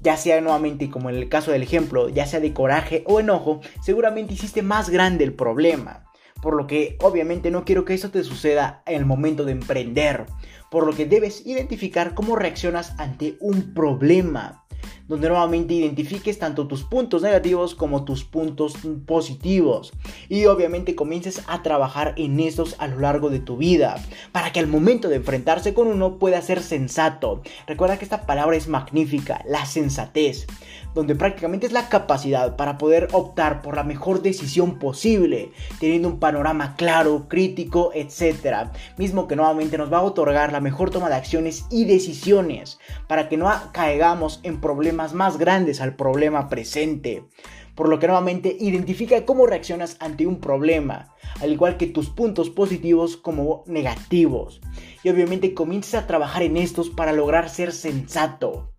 ya 0.03 0.19
sea 0.19 0.43
nuevamente 0.43 0.91
como 0.91 1.09
en 1.09 1.17
el 1.17 1.31
caso 1.31 1.51
del 1.51 1.63
ejemplo, 1.63 2.11
ya 2.11 2.27
sea 2.27 2.41
de 2.41 2.53
coraje 2.53 3.05
o 3.07 3.21
enojo, 3.21 3.63
seguramente 3.83 4.35
hiciste 4.35 4.61
más 4.61 4.91
grande 4.91 5.25
el 5.25 5.33
problema 5.33 6.10
por 6.43 6.55
lo 6.55 6.67
que 6.67 6.97
obviamente 7.01 7.51
no 7.51 7.65
quiero 7.65 7.85
que 7.85 7.95
eso 7.95 8.11
te 8.11 8.25
suceda 8.25 8.83
en 8.87 8.97
el 8.97 9.07
momento 9.07 9.45
de 9.45 9.53
emprender, 9.53 10.27
por 10.71 10.87
lo 10.87 10.95
que 10.95 11.07
debes 11.07 11.47
identificar 11.47 12.15
cómo 12.15 12.37
reaccionas 12.37 12.95
ante 12.99 13.37
un 13.41 13.75
problema. 13.75 14.65
Donde 15.09 15.29
nuevamente 15.29 15.75
identifiques 15.75 16.39
tanto 16.39 16.67
tus 16.67 16.85
puntos 16.85 17.23
negativos 17.23 17.75
como 17.75 18.05
tus 18.05 18.25
puntos 18.25 18.75
positivos 19.07 19.93
y 20.29 20.47
obviamente 20.47 20.95
comiences 20.95 21.43
a 21.47 21.63
trabajar 21.63 22.15
en 22.17 22.39
estos 22.41 22.77
a 22.79 22.87
lo 22.87 23.01
largo 23.01 23.31
de 23.31 23.41
tu 23.41 23.57
vida 23.57 23.97
para 24.33 24.53
que 24.53 24.61
al 24.61 24.67
momento 24.67 25.09
de 25.09 25.17
enfrentarse 25.17 25.75
con 25.75 25.89
uno 25.89 26.19
pueda 26.19 26.41
ser 26.43 26.63
sensato. 26.63 27.43
Recuerda 27.67 27.99
que 27.99 28.05
esta 28.05 28.27
palabra 28.27 28.57
es 28.57 28.69
magnífica, 28.69 29.43
la 29.47 29.67
sensatez, 29.67 30.47
donde 30.95 31.15
prácticamente 31.15 31.67
es 31.67 31.73
la 31.73 31.89
capacidad 31.89 32.57
para 32.57 32.79
poder 32.79 33.09
optar 33.13 33.63
por 33.63 33.77
la 33.77 33.85
mejor 33.85 34.23
decisión 34.23 34.79
posible, 34.79 35.53
teniendo 35.79 36.09
un 36.09 36.19
panorama 36.19 36.75
claro, 36.77 37.27
crítico, 37.29 37.93
etc. 37.95 38.71
Mismo 38.97 39.29
que 39.29 39.37
nuevamente 39.37 39.79
nos 39.79 39.93
va 39.93 39.99
a 39.99 40.03
otorgar 40.03 40.53
la 40.53 40.61
mejor 40.61 40.91
toma 40.91 41.09
de 41.09 41.15
acciones 41.15 41.67
y 41.71 41.85
decisiones 41.85 42.79
para 43.07 43.29
que 43.29 43.37
no 43.37 43.51
caigamos 43.73 44.41
en 44.43 44.61
problemas 44.61 44.80
más 45.15 45.39
grandes 45.39 45.81
al 45.81 45.97
problema 45.97 46.49
presente. 46.49 47.25
Por 47.75 47.89
lo 47.89 47.99
que 47.99 48.07
nuevamente 48.07 48.57
identifica 48.59 49.25
cómo 49.25 49.47
reaccionas 49.47 49.97
ante 50.01 50.27
un 50.27 50.41
problema, 50.41 51.15
al 51.41 51.53
igual 51.53 51.77
que 51.77 51.87
tus 51.87 52.11
puntos 52.11 52.51
positivos 52.51 53.17
como 53.17 53.65
negativos. 53.67 54.61
Y 55.03 55.09
obviamente 55.09 55.55
comienza 55.55 56.01
a 56.01 56.07
trabajar 56.07 56.43
en 56.43 56.57
estos 56.57 56.91
para 56.91 57.13
lograr 57.13 57.49
ser 57.49 57.73
sensato. 57.73 58.73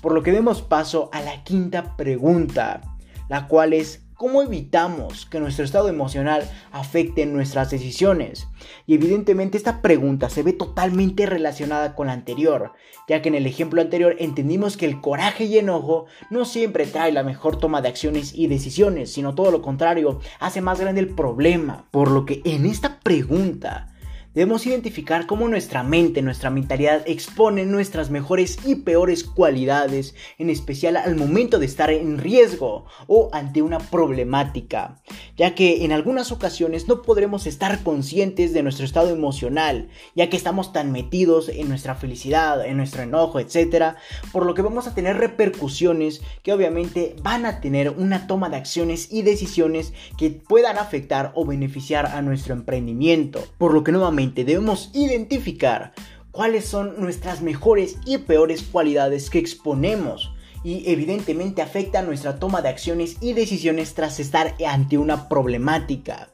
Por 0.00 0.12
lo 0.12 0.22
que 0.22 0.32
demos 0.32 0.62
paso 0.62 1.10
a 1.12 1.20
la 1.20 1.44
quinta 1.44 1.96
pregunta, 1.96 2.80
la 3.28 3.46
cual 3.46 3.72
es 3.72 4.06
¿Cómo 4.20 4.42
evitamos 4.42 5.24
que 5.24 5.40
nuestro 5.40 5.64
estado 5.64 5.88
emocional 5.88 6.46
afecte 6.72 7.24
nuestras 7.24 7.70
decisiones? 7.70 8.48
Y 8.86 8.92
evidentemente 8.92 9.56
esta 9.56 9.80
pregunta 9.80 10.28
se 10.28 10.42
ve 10.42 10.52
totalmente 10.52 11.24
relacionada 11.24 11.94
con 11.94 12.08
la 12.08 12.12
anterior, 12.12 12.74
ya 13.08 13.22
que 13.22 13.30
en 13.30 13.34
el 13.34 13.46
ejemplo 13.46 13.80
anterior 13.80 14.16
entendimos 14.18 14.76
que 14.76 14.84
el 14.84 15.00
coraje 15.00 15.44
y 15.44 15.56
enojo 15.56 16.04
no 16.28 16.44
siempre 16.44 16.84
trae 16.84 17.12
la 17.12 17.22
mejor 17.22 17.56
toma 17.56 17.80
de 17.80 17.88
acciones 17.88 18.34
y 18.34 18.46
decisiones, 18.46 19.10
sino 19.10 19.34
todo 19.34 19.50
lo 19.50 19.62
contrario, 19.62 20.20
hace 20.38 20.60
más 20.60 20.78
grande 20.78 21.00
el 21.00 21.14
problema. 21.14 21.86
Por 21.90 22.10
lo 22.10 22.26
que 22.26 22.42
en 22.44 22.66
esta 22.66 23.00
pregunta 23.00 23.89
Debemos 24.32 24.64
identificar 24.64 25.26
cómo 25.26 25.48
nuestra 25.48 25.82
mente, 25.82 26.22
nuestra 26.22 26.50
mentalidad 26.50 27.02
expone 27.06 27.66
nuestras 27.66 28.10
mejores 28.10 28.58
y 28.64 28.76
peores 28.76 29.24
cualidades, 29.24 30.14
en 30.38 30.50
especial 30.50 30.96
al 30.96 31.16
momento 31.16 31.58
de 31.58 31.66
estar 31.66 31.90
en 31.90 32.16
riesgo 32.16 32.84
o 33.08 33.28
ante 33.32 33.60
una 33.60 33.80
problemática, 33.80 35.00
ya 35.36 35.56
que 35.56 35.84
en 35.84 35.90
algunas 35.90 36.30
ocasiones 36.30 36.86
no 36.86 37.02
podremos 37.02 37.48
estar 37.48 37.82
conscientes 37.82 38.52
de 38.52 38.62
nuestro 38.62 38.84
estado 38.84 39.10
emocional, 39.10 39.88
ya 40.14 40.30
que 40.30 40.36
estamos 40.36 40.72
tan 40.72 40.92
metidos 40.92 41.48
en 41.48 41.68
nuestra 41.68 41.96
felicidad, 41.96 42.64
en 42.64 42.76
nuestro 42.76 43.02
enojo, 43.02 43.40
etc., 43.40 43.96
por 44.30 44.46
lo 44.46 44.54
que 44.54 44.62
vamos 44.62 44.86
a 44.86 44.94
tener 44.94 45.16
repercusiones 45.16 46.22
que 46.44 46.52
obviamente 46.52 47.16
van 47.20 47.46
a 47.46 47.60
tener 47.60 47.90
una 47.90 48.28
toma 48.28 48.48
de 48.48 48.58
acciones 48.58 49.08
y 49.10 49.22
decisiones 49.22 49.92
que 50.16 50.30
puedan 50.30 50.78
afectar 50.78 51.32
o 51.34 51.44
beneficiar 51.44 52.06
a 52.06 52.22
nuestro 52.22 52.54
emprendimiento, 52.54 53.44
por 53.58 53.74
lo 53.74 53.82
que 53.82 53.90
nuevamente 53.90 54.19
debemos 54.28 54.90
identificar 54.94 55.92
cuáles 56.30 56.64
son 56.64 57.00
nuestras 57.00 57.42
mejores 57.42 57.96
y 58.06 58.18
peores 58.18 58.62
cualidades 58.62 59.30
que 59.30 59.38
exponemos 59.38 60.32
y 60.62 60.90
evidentemente 60.90 61.62
afecta 61.62 62.02
nuestra 62.02 62.38
toma 62.38 62.62
de 62.62 62.68
acciones 62.68 63.16
y 63.20 63.32
decisiones 63.32 63.94
tras 63.94 64.20
estar 64.20 64.54
ante 64.66 64.98
una 64.98 65.28
problemática. 65.28 66.30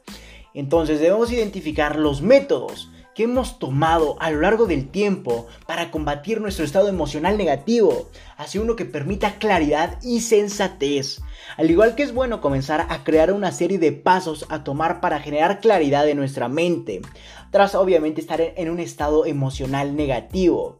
Entonces 0.53 0.99
debemos 0.99 1.31
identificar 1.31 1.97
los 1.97 2.21
métodos 2.21 2.89
que 3.17 3.23
hemos 3.23 3.57
tomado 3.57 4.15
a 4.19 4.29
lo 4.29 4.41
largo 4.41 4.67
del 4.67 4.89
tiempo 4.89 5.47
para 5.65 5.89
combatir 5.89 6.39
nuestro 6.39 6.63
estado 6.63 6.87
emocional 6.87 7.35
negativo 7.35 8.09
hacia 8.37 8.61
uno 8.61 8.75
que 8.75 8.85
permita 8.85 9.39
claridad 9.39 9.97
y 10.03 10.21
sensatez. 10.21 11.21
Al 11.57 11.71
igual 11.71 11.95
que 11.95 12.03
es 12.03 12.13
bueno 12.13 12.41
comenzar 12.41 12.85
a 12.89 13.03
crear 13.03 13.33
una 13.33 13.51
serie 13.51 13.79
de 13.79 13.91
pasos 13.91 14.45
a 14.49 14.63
tomar 14.63 15.01
para 15.01 15.19
generar 15.19 15.61
claridad 15.61 16.07
en 16.07 16.17
nuestra 16.17 16.47
mente, 16.47 17.01
tras 17.49 17.73
obviamente 17.73 18.21
estar 18.21 18.39
en 18.39 18.69
un 18.69 18.79
estado 18.79 19.25
emocional 19.25 19.95
negativo. 19.95 20.76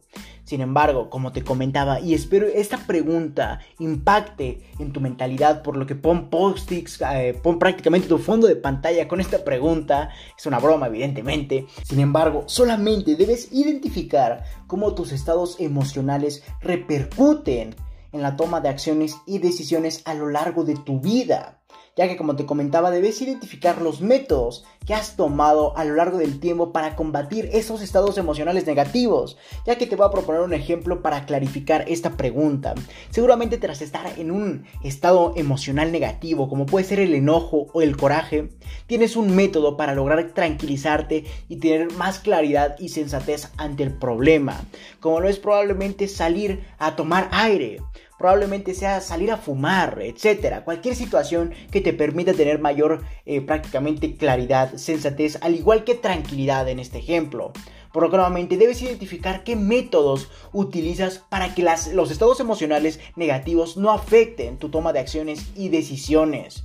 Sin 0.48 0.62
embargo, 0.62 1.10
como 1.10 1.30
te 1.30 1.44
comentaba, 1.44 2.00
y 2.00 2.14
espero 2.14 2.46
esta 2.46 2.78
pregunta 2.78 3.60
impacte 3.80 4.62
en 4.78 4.94
tu 4.94 4.98
mentalidad, 4.98 5.62
por 5.62 5.76
lo 5.76 5.84
que 5.84 5.94
pon 5.94 6.30
post-its, 6.30 7.02
eh, 7.02 7.38
pon 7.42 7.58
prácticamente 7.58 8.08
tu 8.08 8.16
fondo 8.16 8.46
de 8.46 8.56
pantalla 8.56 9.06
con 9.06 9.20
esta 9.20 9.44
pregunta. 9.44 10.08
Es 10.38 10.46
una 10.46 10.58
broma, 10.58 10.86
evidentemente. 10.86 11.66
Sin 11.84 12.00
embargo, 12.00 12.44
solamente 12.46 13.14
debes 13.14 13.52
identificar 13.52 14.42
cómo 14.66 14.94
tus 14.94 15.12
estados 15.12 15.60
emocionales 15.60 16.42
repercuten 16.62 17.76
en 18.12 18.22
la 18.22 18.34
toma 18.34 18.62
de 18.62 18.70
acciones 18.70 19.18
y 19.26 19.40
decisiones 19.40 20.00
a 20.06 20.14
lo 20.14 20.30
largo 20.30 20.64
de 20.64 20.76
tu 20.76 20.98
vida 20.98 21.57
ya 21.98 22.08
que 22.08 22.16
como 22.16 22.36
te 22.36 22.46
comentaba 22.46 22.92
debes 22.92 23.20
identificar 23.20 23.82
los 23.82 24.00
métodos 24.00 24.64
que 24.86 24.94
has 24.94 25.16
tomado 25.16 25.76
a 25.76 25.84
lo 25.84 25.96
largo 25.96 26.16
del 26.16 26.38
tiempo 26.38 26.72
para 26.72 26.94
combatir 26.94 27.50
esos 27.52 27.82
estados 27.82 28.16
emocionales 28.18 28.66
negativos, 28.66 29.36
ya 29.66 29.76
que 29.76 29.86
te 29.86 29.96
voy 29.96 30.06
a 30.06 30.12
proponer 30.12 30.42
un 30.42 30.54
ejemplo 30.54 31.02
para 31.02 31.26
clarificar 31.26 31.84
esta 31.88 32.10
pregunta. 32.10 32.76
Seguramente 33.10 33.58
tras 33.58 33.82
estar 33.82 34.06
en 34.16 34.30
un 34.30 34.64
estado 34.84 35.32
emocional 35.34 35.90
negativo, 35.90 36.48
como 36.48 36.66
puede 36.66 36.84
ser 36.84 37.00
el 37.00 37.16
enojo 37.16 37.66
o 37.72 37.82
el 37.82 37.96
coraje, 37.96 38.48
tienes 38.86 39.16
un 39.16 39.34
método 39.34 39.76
para 39.76 39.96
lograr 39.96 40.32
tranquilizarte 40.34 41.24
y 41.48 41.56
tener 41.56 41.92
más 41.94 42.20
claridad 42.20 42.76
y 42.78 42.90
sensatez 42.90 43.50
ante 43.56 43.82
el 43.82 43.92
problema, 43.92 44.64
como 45.00 45.18
lo 45.18 45.28
es 45.28 45.40
probablemente 45.40 46.06
salir 46.06 46.64
a 46.78 46.94
tomar 46.94 47.28
aire 47.32 47.80
probablemente 48.18 48.74
sea 48.74 49.00
salir 49.00 49.30
a 49.30 49.36
fumar, 49.36 50.00
etcétera. 50.02 50.64
Cualquier 50.64 50.94
situación 50.94 51.54
que 51.70 51.80
te 51.80 51.92
permita 51.92 52.34
tener 52.34 52.58
mayor 52.58 53.02
eh, 53.24 53.40
prácticamente 53.40 54.16
claridad, 54.16 54.74
sensatez, 54.76 55.38
al 55.40 55.54
igual 55.54 55.84
que 55.84 55.94
tranquilidad 55.94 56.68
en 56.68 56.80
este 56.80 56.98
ejemplo. 56.98 57.52
Por 57.92 58.02
lo 58.02 58.10
que 58.10 58.16
nuevamente 58.16 58.56
debes 58.56 58.82
identificar 58.82 59.44
qué 59.44 59.56
métodos 59.56 60.30
utilizas 60.52 61.24
para 61.30 61.54
que 61.54 61.66
los 61.94 62.10
estados 62.10 62.40
emocionales 62.40 63.00
negativos 63.16 63.76
no 63.76 63.90
afecten 63.90 64.58
tu 64.58 64.68
toma 64.68 64.92
de 64.92 65.00
acciones 65.00 65.46
y 65.56 65.70
decisiones 65.70 66.64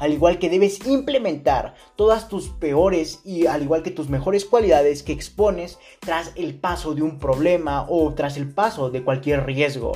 al 0.00 0.14
igual 0.14 0.38
que 0.38 0.48
debes 0.48 0.86
implementar 0.86 1.74
todas 1.94 2.28
tus 2.28 2.48
peores 2.48 3.20
y 3.22 3.46
al 3.46 3.62
igual 3.62 3.82
que 3.82 3.90
tus 3.90 4.08
mejores 4.08 4.46
cualidades 4.46 5.02
que 5.02 5.12
expones 5.12 5.78
tras 6.00 6.32
el 6.36 6.54
paso 6.54 6.94
de 6.94 7.02
un 7.02 7.18
problema 7.18 7.86
o 7.88 8.14
tras 8.14 8.38
el 8.38 8.50
paso 8.50 8.90
de 8.90 9.04
cualquier 9.04 9.44
riesgo. 9.44 9.92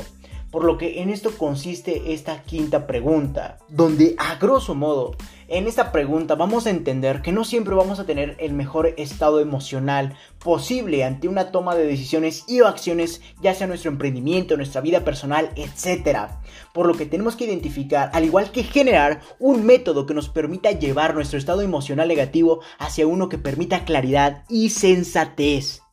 Por 0.55 0.63
lo 0.63 0.79
que 0.79 1.03
en 1.03 1.11
esto 1.11 1.37
consiste 1.37 2.15
esta 2.15 2.45
quinta 2.45 2.87
pregunta, 2.87 3.59
donde 3.69 4.15
a 4.19 4.37
grosso 4.37 4.77
modo 4.77 5.17
en 5.49 5.67
esta 5.67 5.91
pregunta 5.91 6.37
vamos 6.37 6.69
a 6.69 6.71
entender 6.71 7.23
que 7.23 7.33
no 7.33 7.45
siempre 7.45 7.75
vamos 7.75 7.99
a 7.99 8.07
tener 8.07 8.37
el 8.39 8.53
mejor 8.53 8.95
estado 8.97 9.41
emocional 9.41 10.17
posible 10.39 11.03
ante 11.03 11.27
una 11.27 11.51
toma 11.51 11.75
de 11.75 11.89
decisiones 11.89 12.45
y 12.47 12.61
o 12.61 12.69
acciones, 12.69 13.21
ya 13.43 13.53
sea 13.53 13.67
nuestro 13.67 13.91
emprendimiento, 13.91 14.57
nuestra 14.57 14.81
vida 14.81 15.01
personal, 15.01 15.51
etc. 15.57 16.29
Por 16.73 16.87
lo 16.87 16.95
que 16.95 17.07
tenemos 17.07 17.35
que 17.35 17.47
identificar, 17.47 18.11
al 18.13 18.25
igual 18.25 18.53
que 18.53 18.63
generar 18.63 19.23
un 19.41 19.67
método 19.67 20.07
que 20.07 20.15
nos 20.15 20.29
permita 20.29 20.71
llevar 20.71 21.17
nuestro 21.17 21.37
estado 21.37 21.63
emocional 21.63 22.07
negativo 22.07 22.61
hacia 22.79 23.09
uno 23.09 23.29
que 23.29 23.39
permita 23.39 23.85
claridad 23.85 24.45
y 24.49 24.71
sensatez 24.71 25.84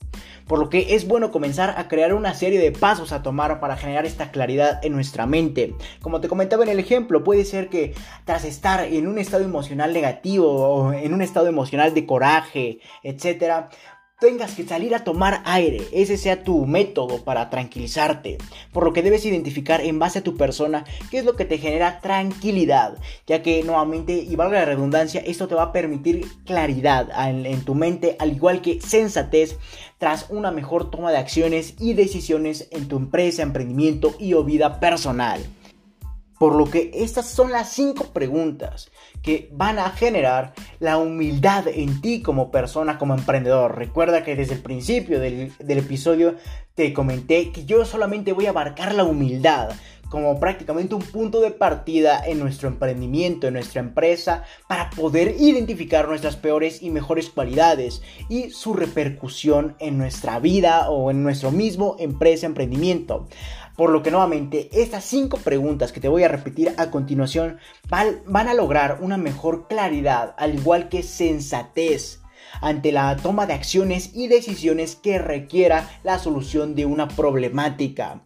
por 0.52 0.60
lo 0.60 0.70
que 0.70 0.96
es 0.96 1.08
bueno 1.08 1.32
comenzar 1.32 1.76
a 1.78 1.88
crear 1.88 2.14
una 2.14 2.34
serie 2.34 2.60
de 2.60 2.74
pasos 2.74 3.14
a 3.14 3.24
tomar 3.24 3.62
para 3.62 3.78
generar 3.78 4.06
esta 4.06 4.32
claridad 4.32 4.84
en 4.84 4.92
nuestra 4.92 5.26
mente. 5.26 5.76
Como 6.02 6.20
te 6.20 6.28
comentaba 6.28 6.64
en 6.64 6.70
el 6.72 6.80
ejemplo, 6.80 7.24
puede 7.24 7.46
ser 7.46 7.70
que 7.70 7.94
tras 8.26 8.44
estar 8.44 8.84
en 8.84 9.08
un 9.08 9.18
estado 9.18 9.46
emocional 9.46 9.94
negativo 9.94 10.52
o 10.52 10.92
en 10.92 11.14
un 11.14 11.22
estado 11.22 11.48
emocional 11.48 11.94
de 11.94 12.06
coraje, 12.06 12.80
etcétera, 13.02 13.70
tengas 14.22 14.54
que 14.54 14.64
salir 14.64 14.94
a 14.94 15.04
tomar 15.04 15.42
aire, 15.46 15.82
ese 15.92 16.16
sea 16.16 16.44
tu 16.44 16.68
método 16.68 17.24
para 17.24 17.50
tranquilizarte, 17.50 18.38
por 18.72 18.84
lo 18.84 18.94
que 18.94 19.02
debes 19.02 19.26
identificar 19.26 19.82
en 19.82 19.98
base 19.98 20.20
a 20.20 20.24
tu 20.24 20.38
persona 20.38 20.86
qué 21.10 21.18
es 21.18 21.26
lo 21.26 21.36
que 21.36 21.44
te 21.44 21.58
genera 21.58 22.02
tranquilidad, 22.02 23.00
ya 23.26 23.42
que 23.42 23.64
nuevamente, 23.64 24.14
y 24.14 24.36
valga 24.36 24.60
la 24.60 24.66
redundancia, 24.66 25.22
esto 25.26 25.48
te 25.48 25.56
va 25.56 25.64
a 25.64 25.72
permitir 25.72 26.28
claridad 26.46 27.10
en, 27.28 27.62
tu 27.66 27.74
mente, 27.74 28.16
al 28.20 28.34
igual 28.34 28.62
que 28.62 28.80
sensatez, 28.80 29.58
tras 29.98 30.28
una 30.30 30.52
mejor 30.52 30.92
toma 30.92 31.10
de 31.12 31.18
acciones 31.18 31.74
y 31.80 31.94
decisiones 31.94 32.68
en 32.70 32.88
tu 32.88 32.98
empresa, 32.98 33.42
emprendimiento 33.42 34.14
y 34.20 34.36
o 34.36 34.44
vida 34.44 34.80
personal. 34.80 35.42
Por 36.42 36.56
lo 36.56 36.66
que 36.66 36.90
estas 36.96 37.30
son 37.30 37.52
las 37.52 37.72
cinco 37.72 38.06
preguntas 38.14 38.90
que 39.22 39.48
van 39.52 39.78
a 39.78 39.92
generar 39.92 40.54
la 40.80 40.98
humildad 40.98 41.68
en 41.68 42.02
ti 42.02 42.24
como 42.24 42.50
persona, 42.50 42.98
como 42.98 43.14
emprendedor. 43.14 43.78
Recuerda 43.78 44.24
que 44.24 44.36
desde 44.36 44.56
el 44.56 44.64
principio 44.64 45.20
del, 45.20 45.54
episodio 45.60 46.34
te 46.74 46.94
comenté 46.94 47.52
que 47.52 47.66
yo 47.66 47.86
solamente 47.86 48.34
voy 48.34 48.48
a 48.48 48.50
abarcar 48.50 48.96
la 48.96 49.04
humildad 49.04 49.70
como 50.10 50.40
prácticamente 50.40 50.94
un 50.94 51.04
punto 51.04 51.40
de 51.42 51.52
partida 51.52 52.22
en 52.26 52.40
nuestro 52.40 52.68
emprendimiento, 52.68 53.48
en 53.48 53.54
nuestra 53.54 53.80
empresa, 53.80 54.44
para 54.68 54.90
poder 54.90 55.36
identificar 55.40 56.08
nuestras 56.08 56.36
peores 56.36 56.82
y 56.82 56.90
mejores 56.90 57.30
cualidades 57.30 58.02
y 58.28 58.50
su 58.50 58.74
repercusión 58.74 59.76
en 59.80 59.98
nuestra 59.98 60.40
vida 60.40 60.90
o 60.90 61.12
en 61.12 61.24
nuestro 61.24 61.52
mismo 61.52 61.96
empresa, 61.98 62.46
emprendimiento. 62.46 63.28
Por 63.76 63.90
lo 63.90 64.04
que 64.04 64.12
nuevamente 64.12 64.70
estas 64.74 65.06
cinco 65.06 65.38
preguntas 65.38 65.92
que 65.92 66.02
te 66.02 66.08
voy 66.08 66.24
a 66.24 66.28
repetir 66.28 66.74
a 66.78 66.92
continuación 66.92 67.58
van 67.88 68.48
a 68.48 68.54
lograr 68.54 69.00
una 69.02 69.18
mejor 69.18 69.68
claridad 69.68 70.36
al 70.38 70.56
igual 70.56 70.90
que 70.90 71.04
sensatez 71.04 72.22
ante 72.60 72.92
la 72.92 73.16
toma 73.18 73.46
de 73.46 73.54
acciones 73.54 74.12
y 74.14 74.28
decisiones 74.28 74.96
que 74.96 75.20
requiera 75.20 75.90
la 76.04 76.20
solución 76.20 76.76
de 76.76 76.86
una 76.86 77.08
problemática. 77.08 78.22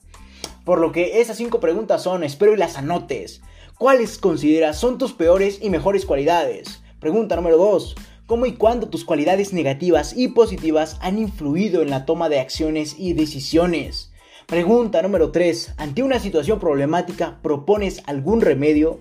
Por 0.64 0.80
lo 0.80 0.92
que 0.92 1.22
esas 1.22 1.38
cinco 1.38 1.60
preguntas 1.60 2.02
son, 2.02 2.24
espero 2.24 2.54
y 2.54 2.58
las 2.58 2.78
anotes. 2.78 3.42
¿Cuáles 3.78 4.18
consideras 4.18 4.80
son 4.80 4.98
tus 4.98 5.14
peores 5.14 5.60
y 5.62 5.70
mejores 5.70 6.06
cualidades? 6.06 6.82
Pregunta 7.00 7.36
número 7.36 7.58
2. 7.58 7.96
¿Cómo 8.26 8.48
y 8.48 8.54
cuándo 8.54 8.90
tus 8.90 9.06
cualidades 9.06 9.54
negativas 9.54 10.18
y 10.18 10.30
positivas 10.30 10.98
han 11.02 11.20
influido 11.20 11.84
en 11.84 11.92
la 11.92 12.06
toma 12.06 12.30
de 12.30 12.40
acciones 12.40 12.96
y 12.98 13.14
decisiones? 13.14 14.12
Pregunta 14.46 15.02
número 15.02 15.32
3. 15.32 15.74
Ante 15.78 16.04
una 16.04 16.20
situación 16.20 16.60
problemática, 16.60 17.40
¿propones 17.42 18.04
algún 18.06 18.42
remedio? 18.42 19.00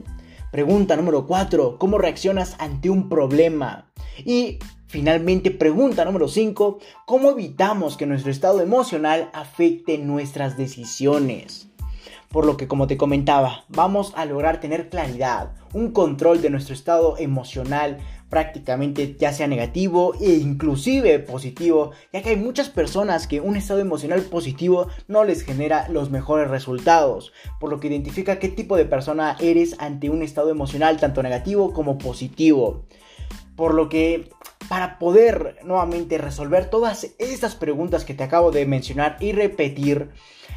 Pregunta 0.51 0.97
número 0.97 1.27
4. 1.27 1.77
¿Cómo 1.79 1.99
reaccionas 1.99 2.57
ante 2.59 2.89
un 2.89 3.11
problema? 3.11 3.91
Y 4.25 4.59
finalmente, 4.87 5.51
pregunta 5.51 6.07
número 6.07 6.29
5. 6.29 6.79
¿Cómo 7.05 7.31
evitamos 7.31 7.99
que 7.99 8.07
nuestro 8.07 8.31
estado 8.31 8.63
emocional 8.63 9.29
afecte 9.35 9.99
nuestras 9.99 10.57
decisiones? 10.57 11.69
Por 12.31 12.47
lo 12.47 12.57
que, 12.57 12.67
como 12.67 12.87
te 12.87 12.97
comentaba, 12.97 13.67
vamos 13.69 14.15
a 14.17 14.25
lograr 14.25 14.61
tener 14.61 14.89
claridad, 14.89 15.53
un 15.75 15.93
control 15.93 16.41
de 16.41 16.49
nuestro 16.49 16.73
estado 16.73 17.19
emocional 17.19 17.99
prácticamente 18.29 19.17
ya 19.19 19.33
sea 19.33 19.47
negativo 19.47 20.15
e 20.21 20.33
inclusive 20.35 21.19
positivo, 21.21 21.93
ya 22.13 22.23
que 22.23 22.31
hay 22.31 22.37
muchas 22.37 22.69
personas 22.69 23.27
que 23.27 23.41
un 23.41 23.57
estado 23.57 23.81
emocional 23.81 24.23
positivo 24.23 24.89
no 25.09 25.25
les 25.25 25.43
genera 25.43 25.89
los 25.89 26.11
mejores 26.11 26.49
resultados, 26.49 27.33
por 27.61 27.71
lo 27.71 27.81
que 27.81 27.89
identifica 27.89 28.39
qué 28.39 28.49
tipo 28.49 28.77
de 28.77 28.87
persona 28.87 29.37
eres 29.41 29.77
ante 29.79 30.11
un 30.11 30.23
estado 30.23 30.51
emocional 30.51 30.99
tanto 30.99 31.23
negativo 31.23 31.73
como 31.73 31.99
positivo. 31.99 32.87
Por 33.57 33.75
lo 33.75 33.89
que 33.89 34.31
para 34.69 34.99
poder 34.99 35.59
nuevamente 35.65 36.19
resolver 36.19 36.71
todas 36.71 37.15
estas 37.19 37.55
preguntas 37.55 38.05
que 38.05 38.15
te 38.15 38.25
acabo 38.25 38.51
de 38.51 38.67
mencionar 38.67 39.17
y 39.21 39.33
repetir, 39.33 40.11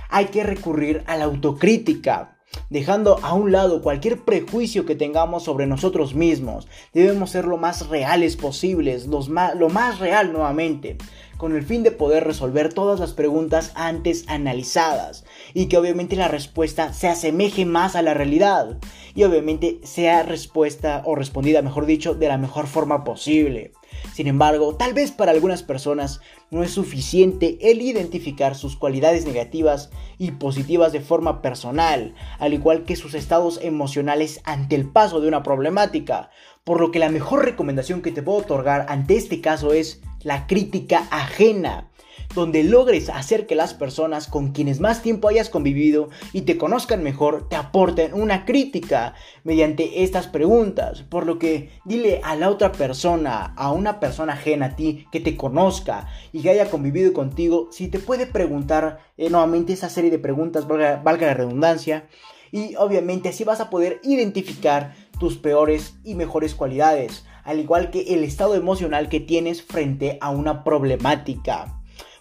hay 0.09 0.25
que 0.25 0.43
recurrir 0.43 1.03
a 1.07 1.17
la 1.17 1.25
autocrítica 1.25 2.36
dejando 2.69 3.19
a 3.23 3.33
un 3.33 3.51
lado 3.51 3.81
cualquier 3.81 4.23
prejuicio 4.23 4.85
que 4.85 4.95
tengamos 4.95 5.43
sobre 5.43 5.67
nosotros 5.67 6.13
mismos. 6.13 6.67
Debemos 6.93 7.31
ser 7.31 7.45
lo 7.45 7.57
más 7.57 7.87
reales 7.87 8.35
posibles, 8.35 9.07
lo 9.07 9.69
más 9.69 9.99
real 9.99 10.33
nuevamente, 10.33 10.97
con 11.37 11.55
el 11.55 11.63
fin 11.63 11.83
de 11.83 11.91
poder 11.91 12.23
resolver 12.23 12.73
todas 12.73 12.99
las 12.99 13.13
preguntas 13.13 13.71
antes 13.75 14.25
analizadas 14.27 15.25
y 15.53 15.67
que 15.67 15.77
obviamente 15.77 16.15
la 16.15 16.27
respuesta 16.27 16.93
se 16.93 17.07
asemeje 17.07 17.65
más 17.65 17.95
a 17.95 18.01
la 18.01 18.13
realidad 18.13 18.77
y 19.15 19.23
obviamente 19.23 19.79
sea 19.83 20.23
respuesta 20.23 21.01
o 21.05 21.15
respondida, 21.15 21.61
mejor 21.61 21.85
dicho, 21.85 22.13
de 22.13 22.27
la 22.27 22.37
mejor 22.37 22.67
forma 22.67 23.03
posible. 23.03 23.71
Sin 24.13 24.27
embargo, 24.27 24.75
tal 24.75 24.93
vez 24.93 25.11
para 25.11 25.31
algunas 25.31 25.63
personas 25.63 26.21
no 26.51 26.63
es 26.63 26.71
suficiente 26.71 27.57
el 27.61 27.81
identificar 27.81 28.55
sus 28.55 28.75
cualidades 28.75 29.25
negativas 29.25 29.89
y 30.17 30.31
positivas 30.31 30.91
de 30.91 31.01
forma 31.01 31.41
personal, 31.41 32.13
al 32.39 32.53
igual 32.53 32.83
que 32.83 32.95
sus 32.95 33.13
estados 33.13 33.59
emocionales 33.61 34.41
ante 34.43 34.75
el 34.75 34.89
paso 34.89 35.19
de 35.19 35.27
una 35.27 35.43
problemática, 35.43 36.29
por 36.67 36.81
lo 36.81 36.91
que 36.91 36.99
la 36.99 37.07
mejor 37.07 37.45
recomendación 37.45 38.01
que 38.01 38.11
te 38.11 38.21
puedo 38.21 38.39
otorgar 38.39 38.87
ante 38.89 39.15
este 39.15 39.39
caso 39.39 39.71
es 39.71 40.01
la 40.21 40.47
crítica 40.47 41.07
ajena 41.11 41.89
donde 42.35 42.61
logres 42.65 43.07
hacer 43.07 43.47
que 43.47 43.55
las 43.55 43.73
personas 43.73 44.27
con 44.27 44.51
quienes 44.51 44.81
más 44.81 45.01
tiempo 45.01 45.29
hayas 45.29 45.49
convivido 45.49 46.09
y 46.33 46.41
te 46.41 46.57
conozcan 46.57 47.03
mejor 47.03 47.47
te 47.47 47.55
aporten 47.55 48.13
una 48.13 48.43
crítica 48.43 49.13
mediante 49.45 50.03
estas 50.03 50.27
preguntas. 50.27 51.03
Por 51.03 51.25
lo 51.25 51.39
que 51.39 51.69
dile 51.85 52.19
a 52.21 52.35
la 52.35 52.49
otra 52.49 52.73
persona, 52.73 53.53
a 53.55 53.71
una 53.71 54.01
persona 54.01 54.33
ajena 54.33 54.65
a 54.65 54.75
ti, 54.75 55.05
que 55.09 55.21
te 55.21 55.37
conozca 55.37 56.09
y 56.33 56.41
que 56.41 56.49
haya 56.49 56.69
convivido 56.69 57.13
contigo, 57.13 57.69
si 57.71 57.87
te 57.87 57.99
puede 57.99 58.27
preguntar 58.27 58.99
eh, 59.15 59.29
nuevamente 59.29 59.71
esa 59.71 59.87
serie 59.87 60.11
de 60.11 60.19
preguntas, 60.19 60.67
valga, 60.67 61.01
valga 61.01 61.27
la 61.27 61.33
redundancia. 61.33 62.09
Y 62.51 62.75
obviamente 62.75 63.29
así 63.29 63.43
vas 63.43 63.59
a 63.59 63.69
poder 63.69 63.99
identificar 64.03 64.95
tus 65.19 65.37
peores 65.37 65.95
y 66.03 66.15
mejores 66.15 66.55
cualidades, 66.55 67.25
al 67.43 67.59
igual 67.59 67.91
que 67.91 68.13
el 68.13 68.23
estado 68.23 68.55
emocional 68.55 69.09
que 69.09 69.19
tienes 69.19 69.61
frente 69.61 70.17
a 70.21 70.29
una 70.29 70.63
problemática 70.63 71.77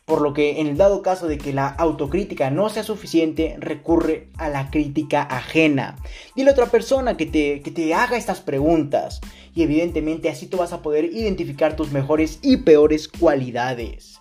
por 0.06 0.22
lo 0.22 0.32
que 0.32 0.60
en 0.60 0.68
el 0.68 0.76
dado 0.76 1.02
caso 1.02 1.26
de 1.26 1.36
que 1.36 1.52
la 1.52 1.66
autocrítica 1.66 2.48
no 2.48 2.68
sea 2.68 2.84
suficiente, 2.84 3.56
recurre 3.58 4.30
a 4.38 4.48
la 4.48 4.70
crítica 4.70 5.22
ajena. 5.22 5.96
Dile 6.36 6.50
a 6.50 6.52
otra 6.52 6.66
persona 6.66 7.16
que 7.16 7.26
te, 7.26 7.60
que 7.60 7.72
te 7.72 7.92
haga 7.92 8.16
estas 8.16 8.40
preguntas 8.40 9.20
y 9.52 9.62
evidentemente 9.62 10.30
así 10.30 10.46
tú 10.46 10.58
vas 10.58 10.72
a 10.72 10.80
poder 10.80 11.06
identificar 11.06 11.74
tus 11.74 11.90
mejores 11.90 12.38
y 12.40 12.58
peores 12.58 13.08
cualidades 13.08 14.20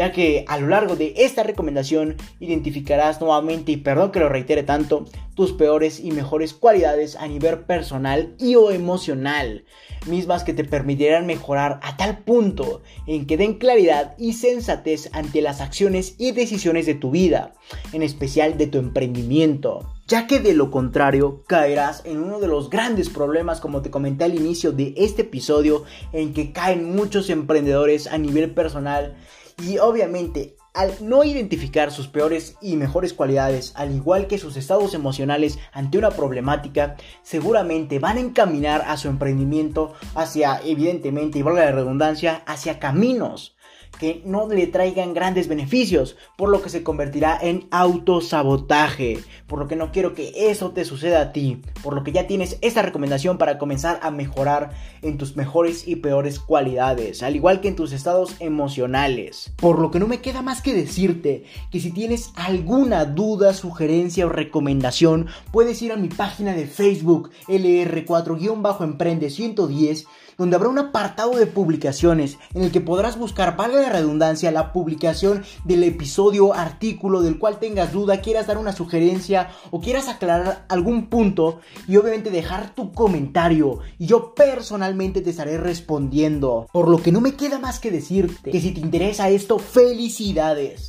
ya 0.00 0.12
que 0.12 0.46
a 0.48 0.58
lo 0.58 0.68
largo 0.68 0.96
de 0.96 1.12
esta 1.14 1.42
recomendación 1.42 2.16
identificarás 2.38 3.20
nuevamente, 3.20 3.72
y 3.72 3.76
perdón 3.76 4.12
que 4.12 4.18
lo 4.18 4.30
reitere 4.30 4.62
tanto, 4.62 5.04
tus 5.34 5.52
peores 5.52 6.00
y 6.00 6.10
mejores 6.10 6.54
cualidades 6.54 7.16
a 7.16 7.28
nivel 7.28 7.58
personal 7.64 8.34
y 8.38 8.54
o 8.54 8.70
emocional, 8.70 9.66
mismas 10.06 10.42
que 10.42 10.54
te 10.54 10.64
permitirán 10.64 11.26
mejorar 11.26 11.80
a 11.82 11.98
tal 11.98 12.20
punto 12.20 12.80
en 13.06 13.26
que 13.26 13.36
den 13.36 13.58
claridad 13.58 14.14
y 14.16 14.32
sensatez 14.32 15.10
ante 15.12 15.42
las 15.42 15.60
acciones 15.60 16.14
y 16.16 16.32
decisiones 16.32 16.86
de 16.86 16.94
tu 16.94 17.10
vida, 17.10 17.52
en 17.92 18.02
especial 18.02 18.56
de 18.56 18.68
tu 18.68 18.78
emprendimiento 18.78 19.86
ya 20.06 20.26
que 20.26 20.40
de 20.40 20.54
lo 20.54 20.72
contrario 20.72 21.44
caerás 21.46 22.02
en 22.04 22.20
uno 22.20 22.40
de 22.40 22.48
los 22.48 22.68
grandes 22.68 23.08
problemas 23.08 23.60
como 23.60 23.80
te 23.80 23.92
comenté 23.92 24.24
al 24.24 24.34
inicio 24.34 24.72
de 24.72 24.92
este 24.96 25.22
episodio 25.22 25.84
en 26.12 26.34
que 26.34 26.50
caen 26.50 26.96
muchos 26.96 27.30
emprendedores 27.30 28.08
a 28.08 28.18
nivel 28.18 28.50
personal 28.50 29.14
y 29.66 29.78
obviamente, 29.78 30.56
al 30.72 30.92
no 31.00 31.24
identificar 31.24 31.90
sus 31.90 32.06
peores 32.06 32.56
y 32.60 32.76
mejores 32.76 33.12
cualidades, 33.12 33.72
al 33.74 33.94
igual 33.94 34.26
que 34.26 34.38
sus 34.38 34.56
estados 34.56 34.94
emocionales 34.94 35.58
ante 35.72 35.98
una 35.98 36.10
problemática, 36.10 36.96
seguramente 37.22 37.98
van 37.98 38.16
a 38.16 38.20
encaminar 38.20 38.84
a 38.86 38.96
su 38.96 39.08
emprendimiento 39.08 39.94
hacia, 40.14 40.60
evidentemente, 40.64 41.38
y 41.38 41.42
valga 41.42 41.64
la 41.64 41.72
redundancia, 41.72 42.42
hacia 42.46 42.78
caminos 42.78 43.56
que 43.98 44.22
no 44.24 44.48
le 44.48 44.66
traigan 44.66 45.14
grandes 45.14 45.48
beneficios, 45.48 46.16
por 46.36 46.48
lo 46.48 46.62
que 46.62 46.70
se 46.70 46.82
convertirá 46.82 47.38
en 47.40 47.66
autosabotaje, 47.70 49.18
por 49.46 49.58
lo 49.58 49.68
que 49.68 49.76
no 49.76 49.92
quiero 49.92 50.14
que 50.14 50.32
eso 50.50 50.70
te 50.70 50.84
suceda 50.84 51.20
a 51.20 51.32
ti, 51.32 51.60
por 51.82 51.94
lo 51.94 52.02
que 52.02 52.12
ya 52.12 52.26
tienes 52.26 52.58
esta 52.60 52.82
recomendación 52.82 53.38
para 53.38 53.58
comenzar 53.58 54.00
a 54.02 54.10
mejorar 54.10 54.70
en 55.02 55.18
tus 55.18 55.36
mejores 55.36 55.86
y 55.86 55.96
peores 55.96 56.38
cualidades, 56.38 57.22
al 57.22 57.36
igual 57.36 57.60
que 57.60 57.68
en 57.68 57.76
tus 57.76 57.92
estados 57.92 58.36
emocionales. 58.40 59.52
Por 59.56 59.78
lo 59.78 59.90
que 59.90 59.98
no 59.98 60.06
me 60.06 60.20
queda 60.20 60.42
más 60.42 60.62
que 60.62 60.74
decirte 60.74 61.44
que 61.70 61.80
si 61.80 61.90
tienes 61.90 62.32
alguna 62.36 63.04
duda, 63.04 63.52
sugerencia 63.54 64.26
o 64.26 64.28
recomendación, 64.28 65.26
puedes 65.52 65.82
ir 65.82 65.92
a 65.92 65.96
mi 65.96 66.08
página 66.08 66.54
de 66.54 66.66
Facebook 66.66 67.30
LR4-Emprende 67.48 69.30
110 69.30 70.06
donde 70.40 70.56
habrá 70.56 70.70
un 70.70 70.78
apartado 70.78 71.32
de 71.32 71.46
publicaciones 71.46 72.38
en 72.54 72.64
el 72.64 72.72
que 72.72 72.80
podrás 72.80 73.18
buscar, 73.18 73.58
valga 73.58 73.79
la 73.80 73.90
redundancia, 73.90 74.50
la 74.50 74.72
publicación 74.72 75.42
del 75.64 75.84
episodio, 75.84 76.54
artículo 76.54 77.22
del 77.22 77.38
cual 77.38 77.58
tengas 77.58 77.92
duda, 77.92 78.20
quieras 78.20 78.46
dar 78.46 78.58
una 78.58 78.72
sugerencia 78.72 79.50
o 79.70 79.80
quieras 79.80 80.08
aclarar 80.08 80.64
algún 80.68 81.06
punto 81.06 81.60
y 81.88 81.96
obviamente 81.96 82.30
dejar 82.30 82.74
tu 82.74 82.92
comentario 82.92 83.80
y 83.98 84.06
yo 84.06 84.34
personalmente 84.34 85.20
te 85.20 85.30
estaré 85.30 85.58
respondiendo. 85.58 86.68
Por 86.72 86.88
lo 86.88 87.02
que 87.02 87.12
no 87.12 87.20
me 87.20 87.34
queda 87.34 87.58
más 87.58 87.80
que 87.80 87.90
decirte 87.90 88.50
que 88.50 88.60
si 88.60 88.72
te 88.72 88.80
interesa 88.80 89.28
esto, 89.28 89.58
felicidades 89.58 90.88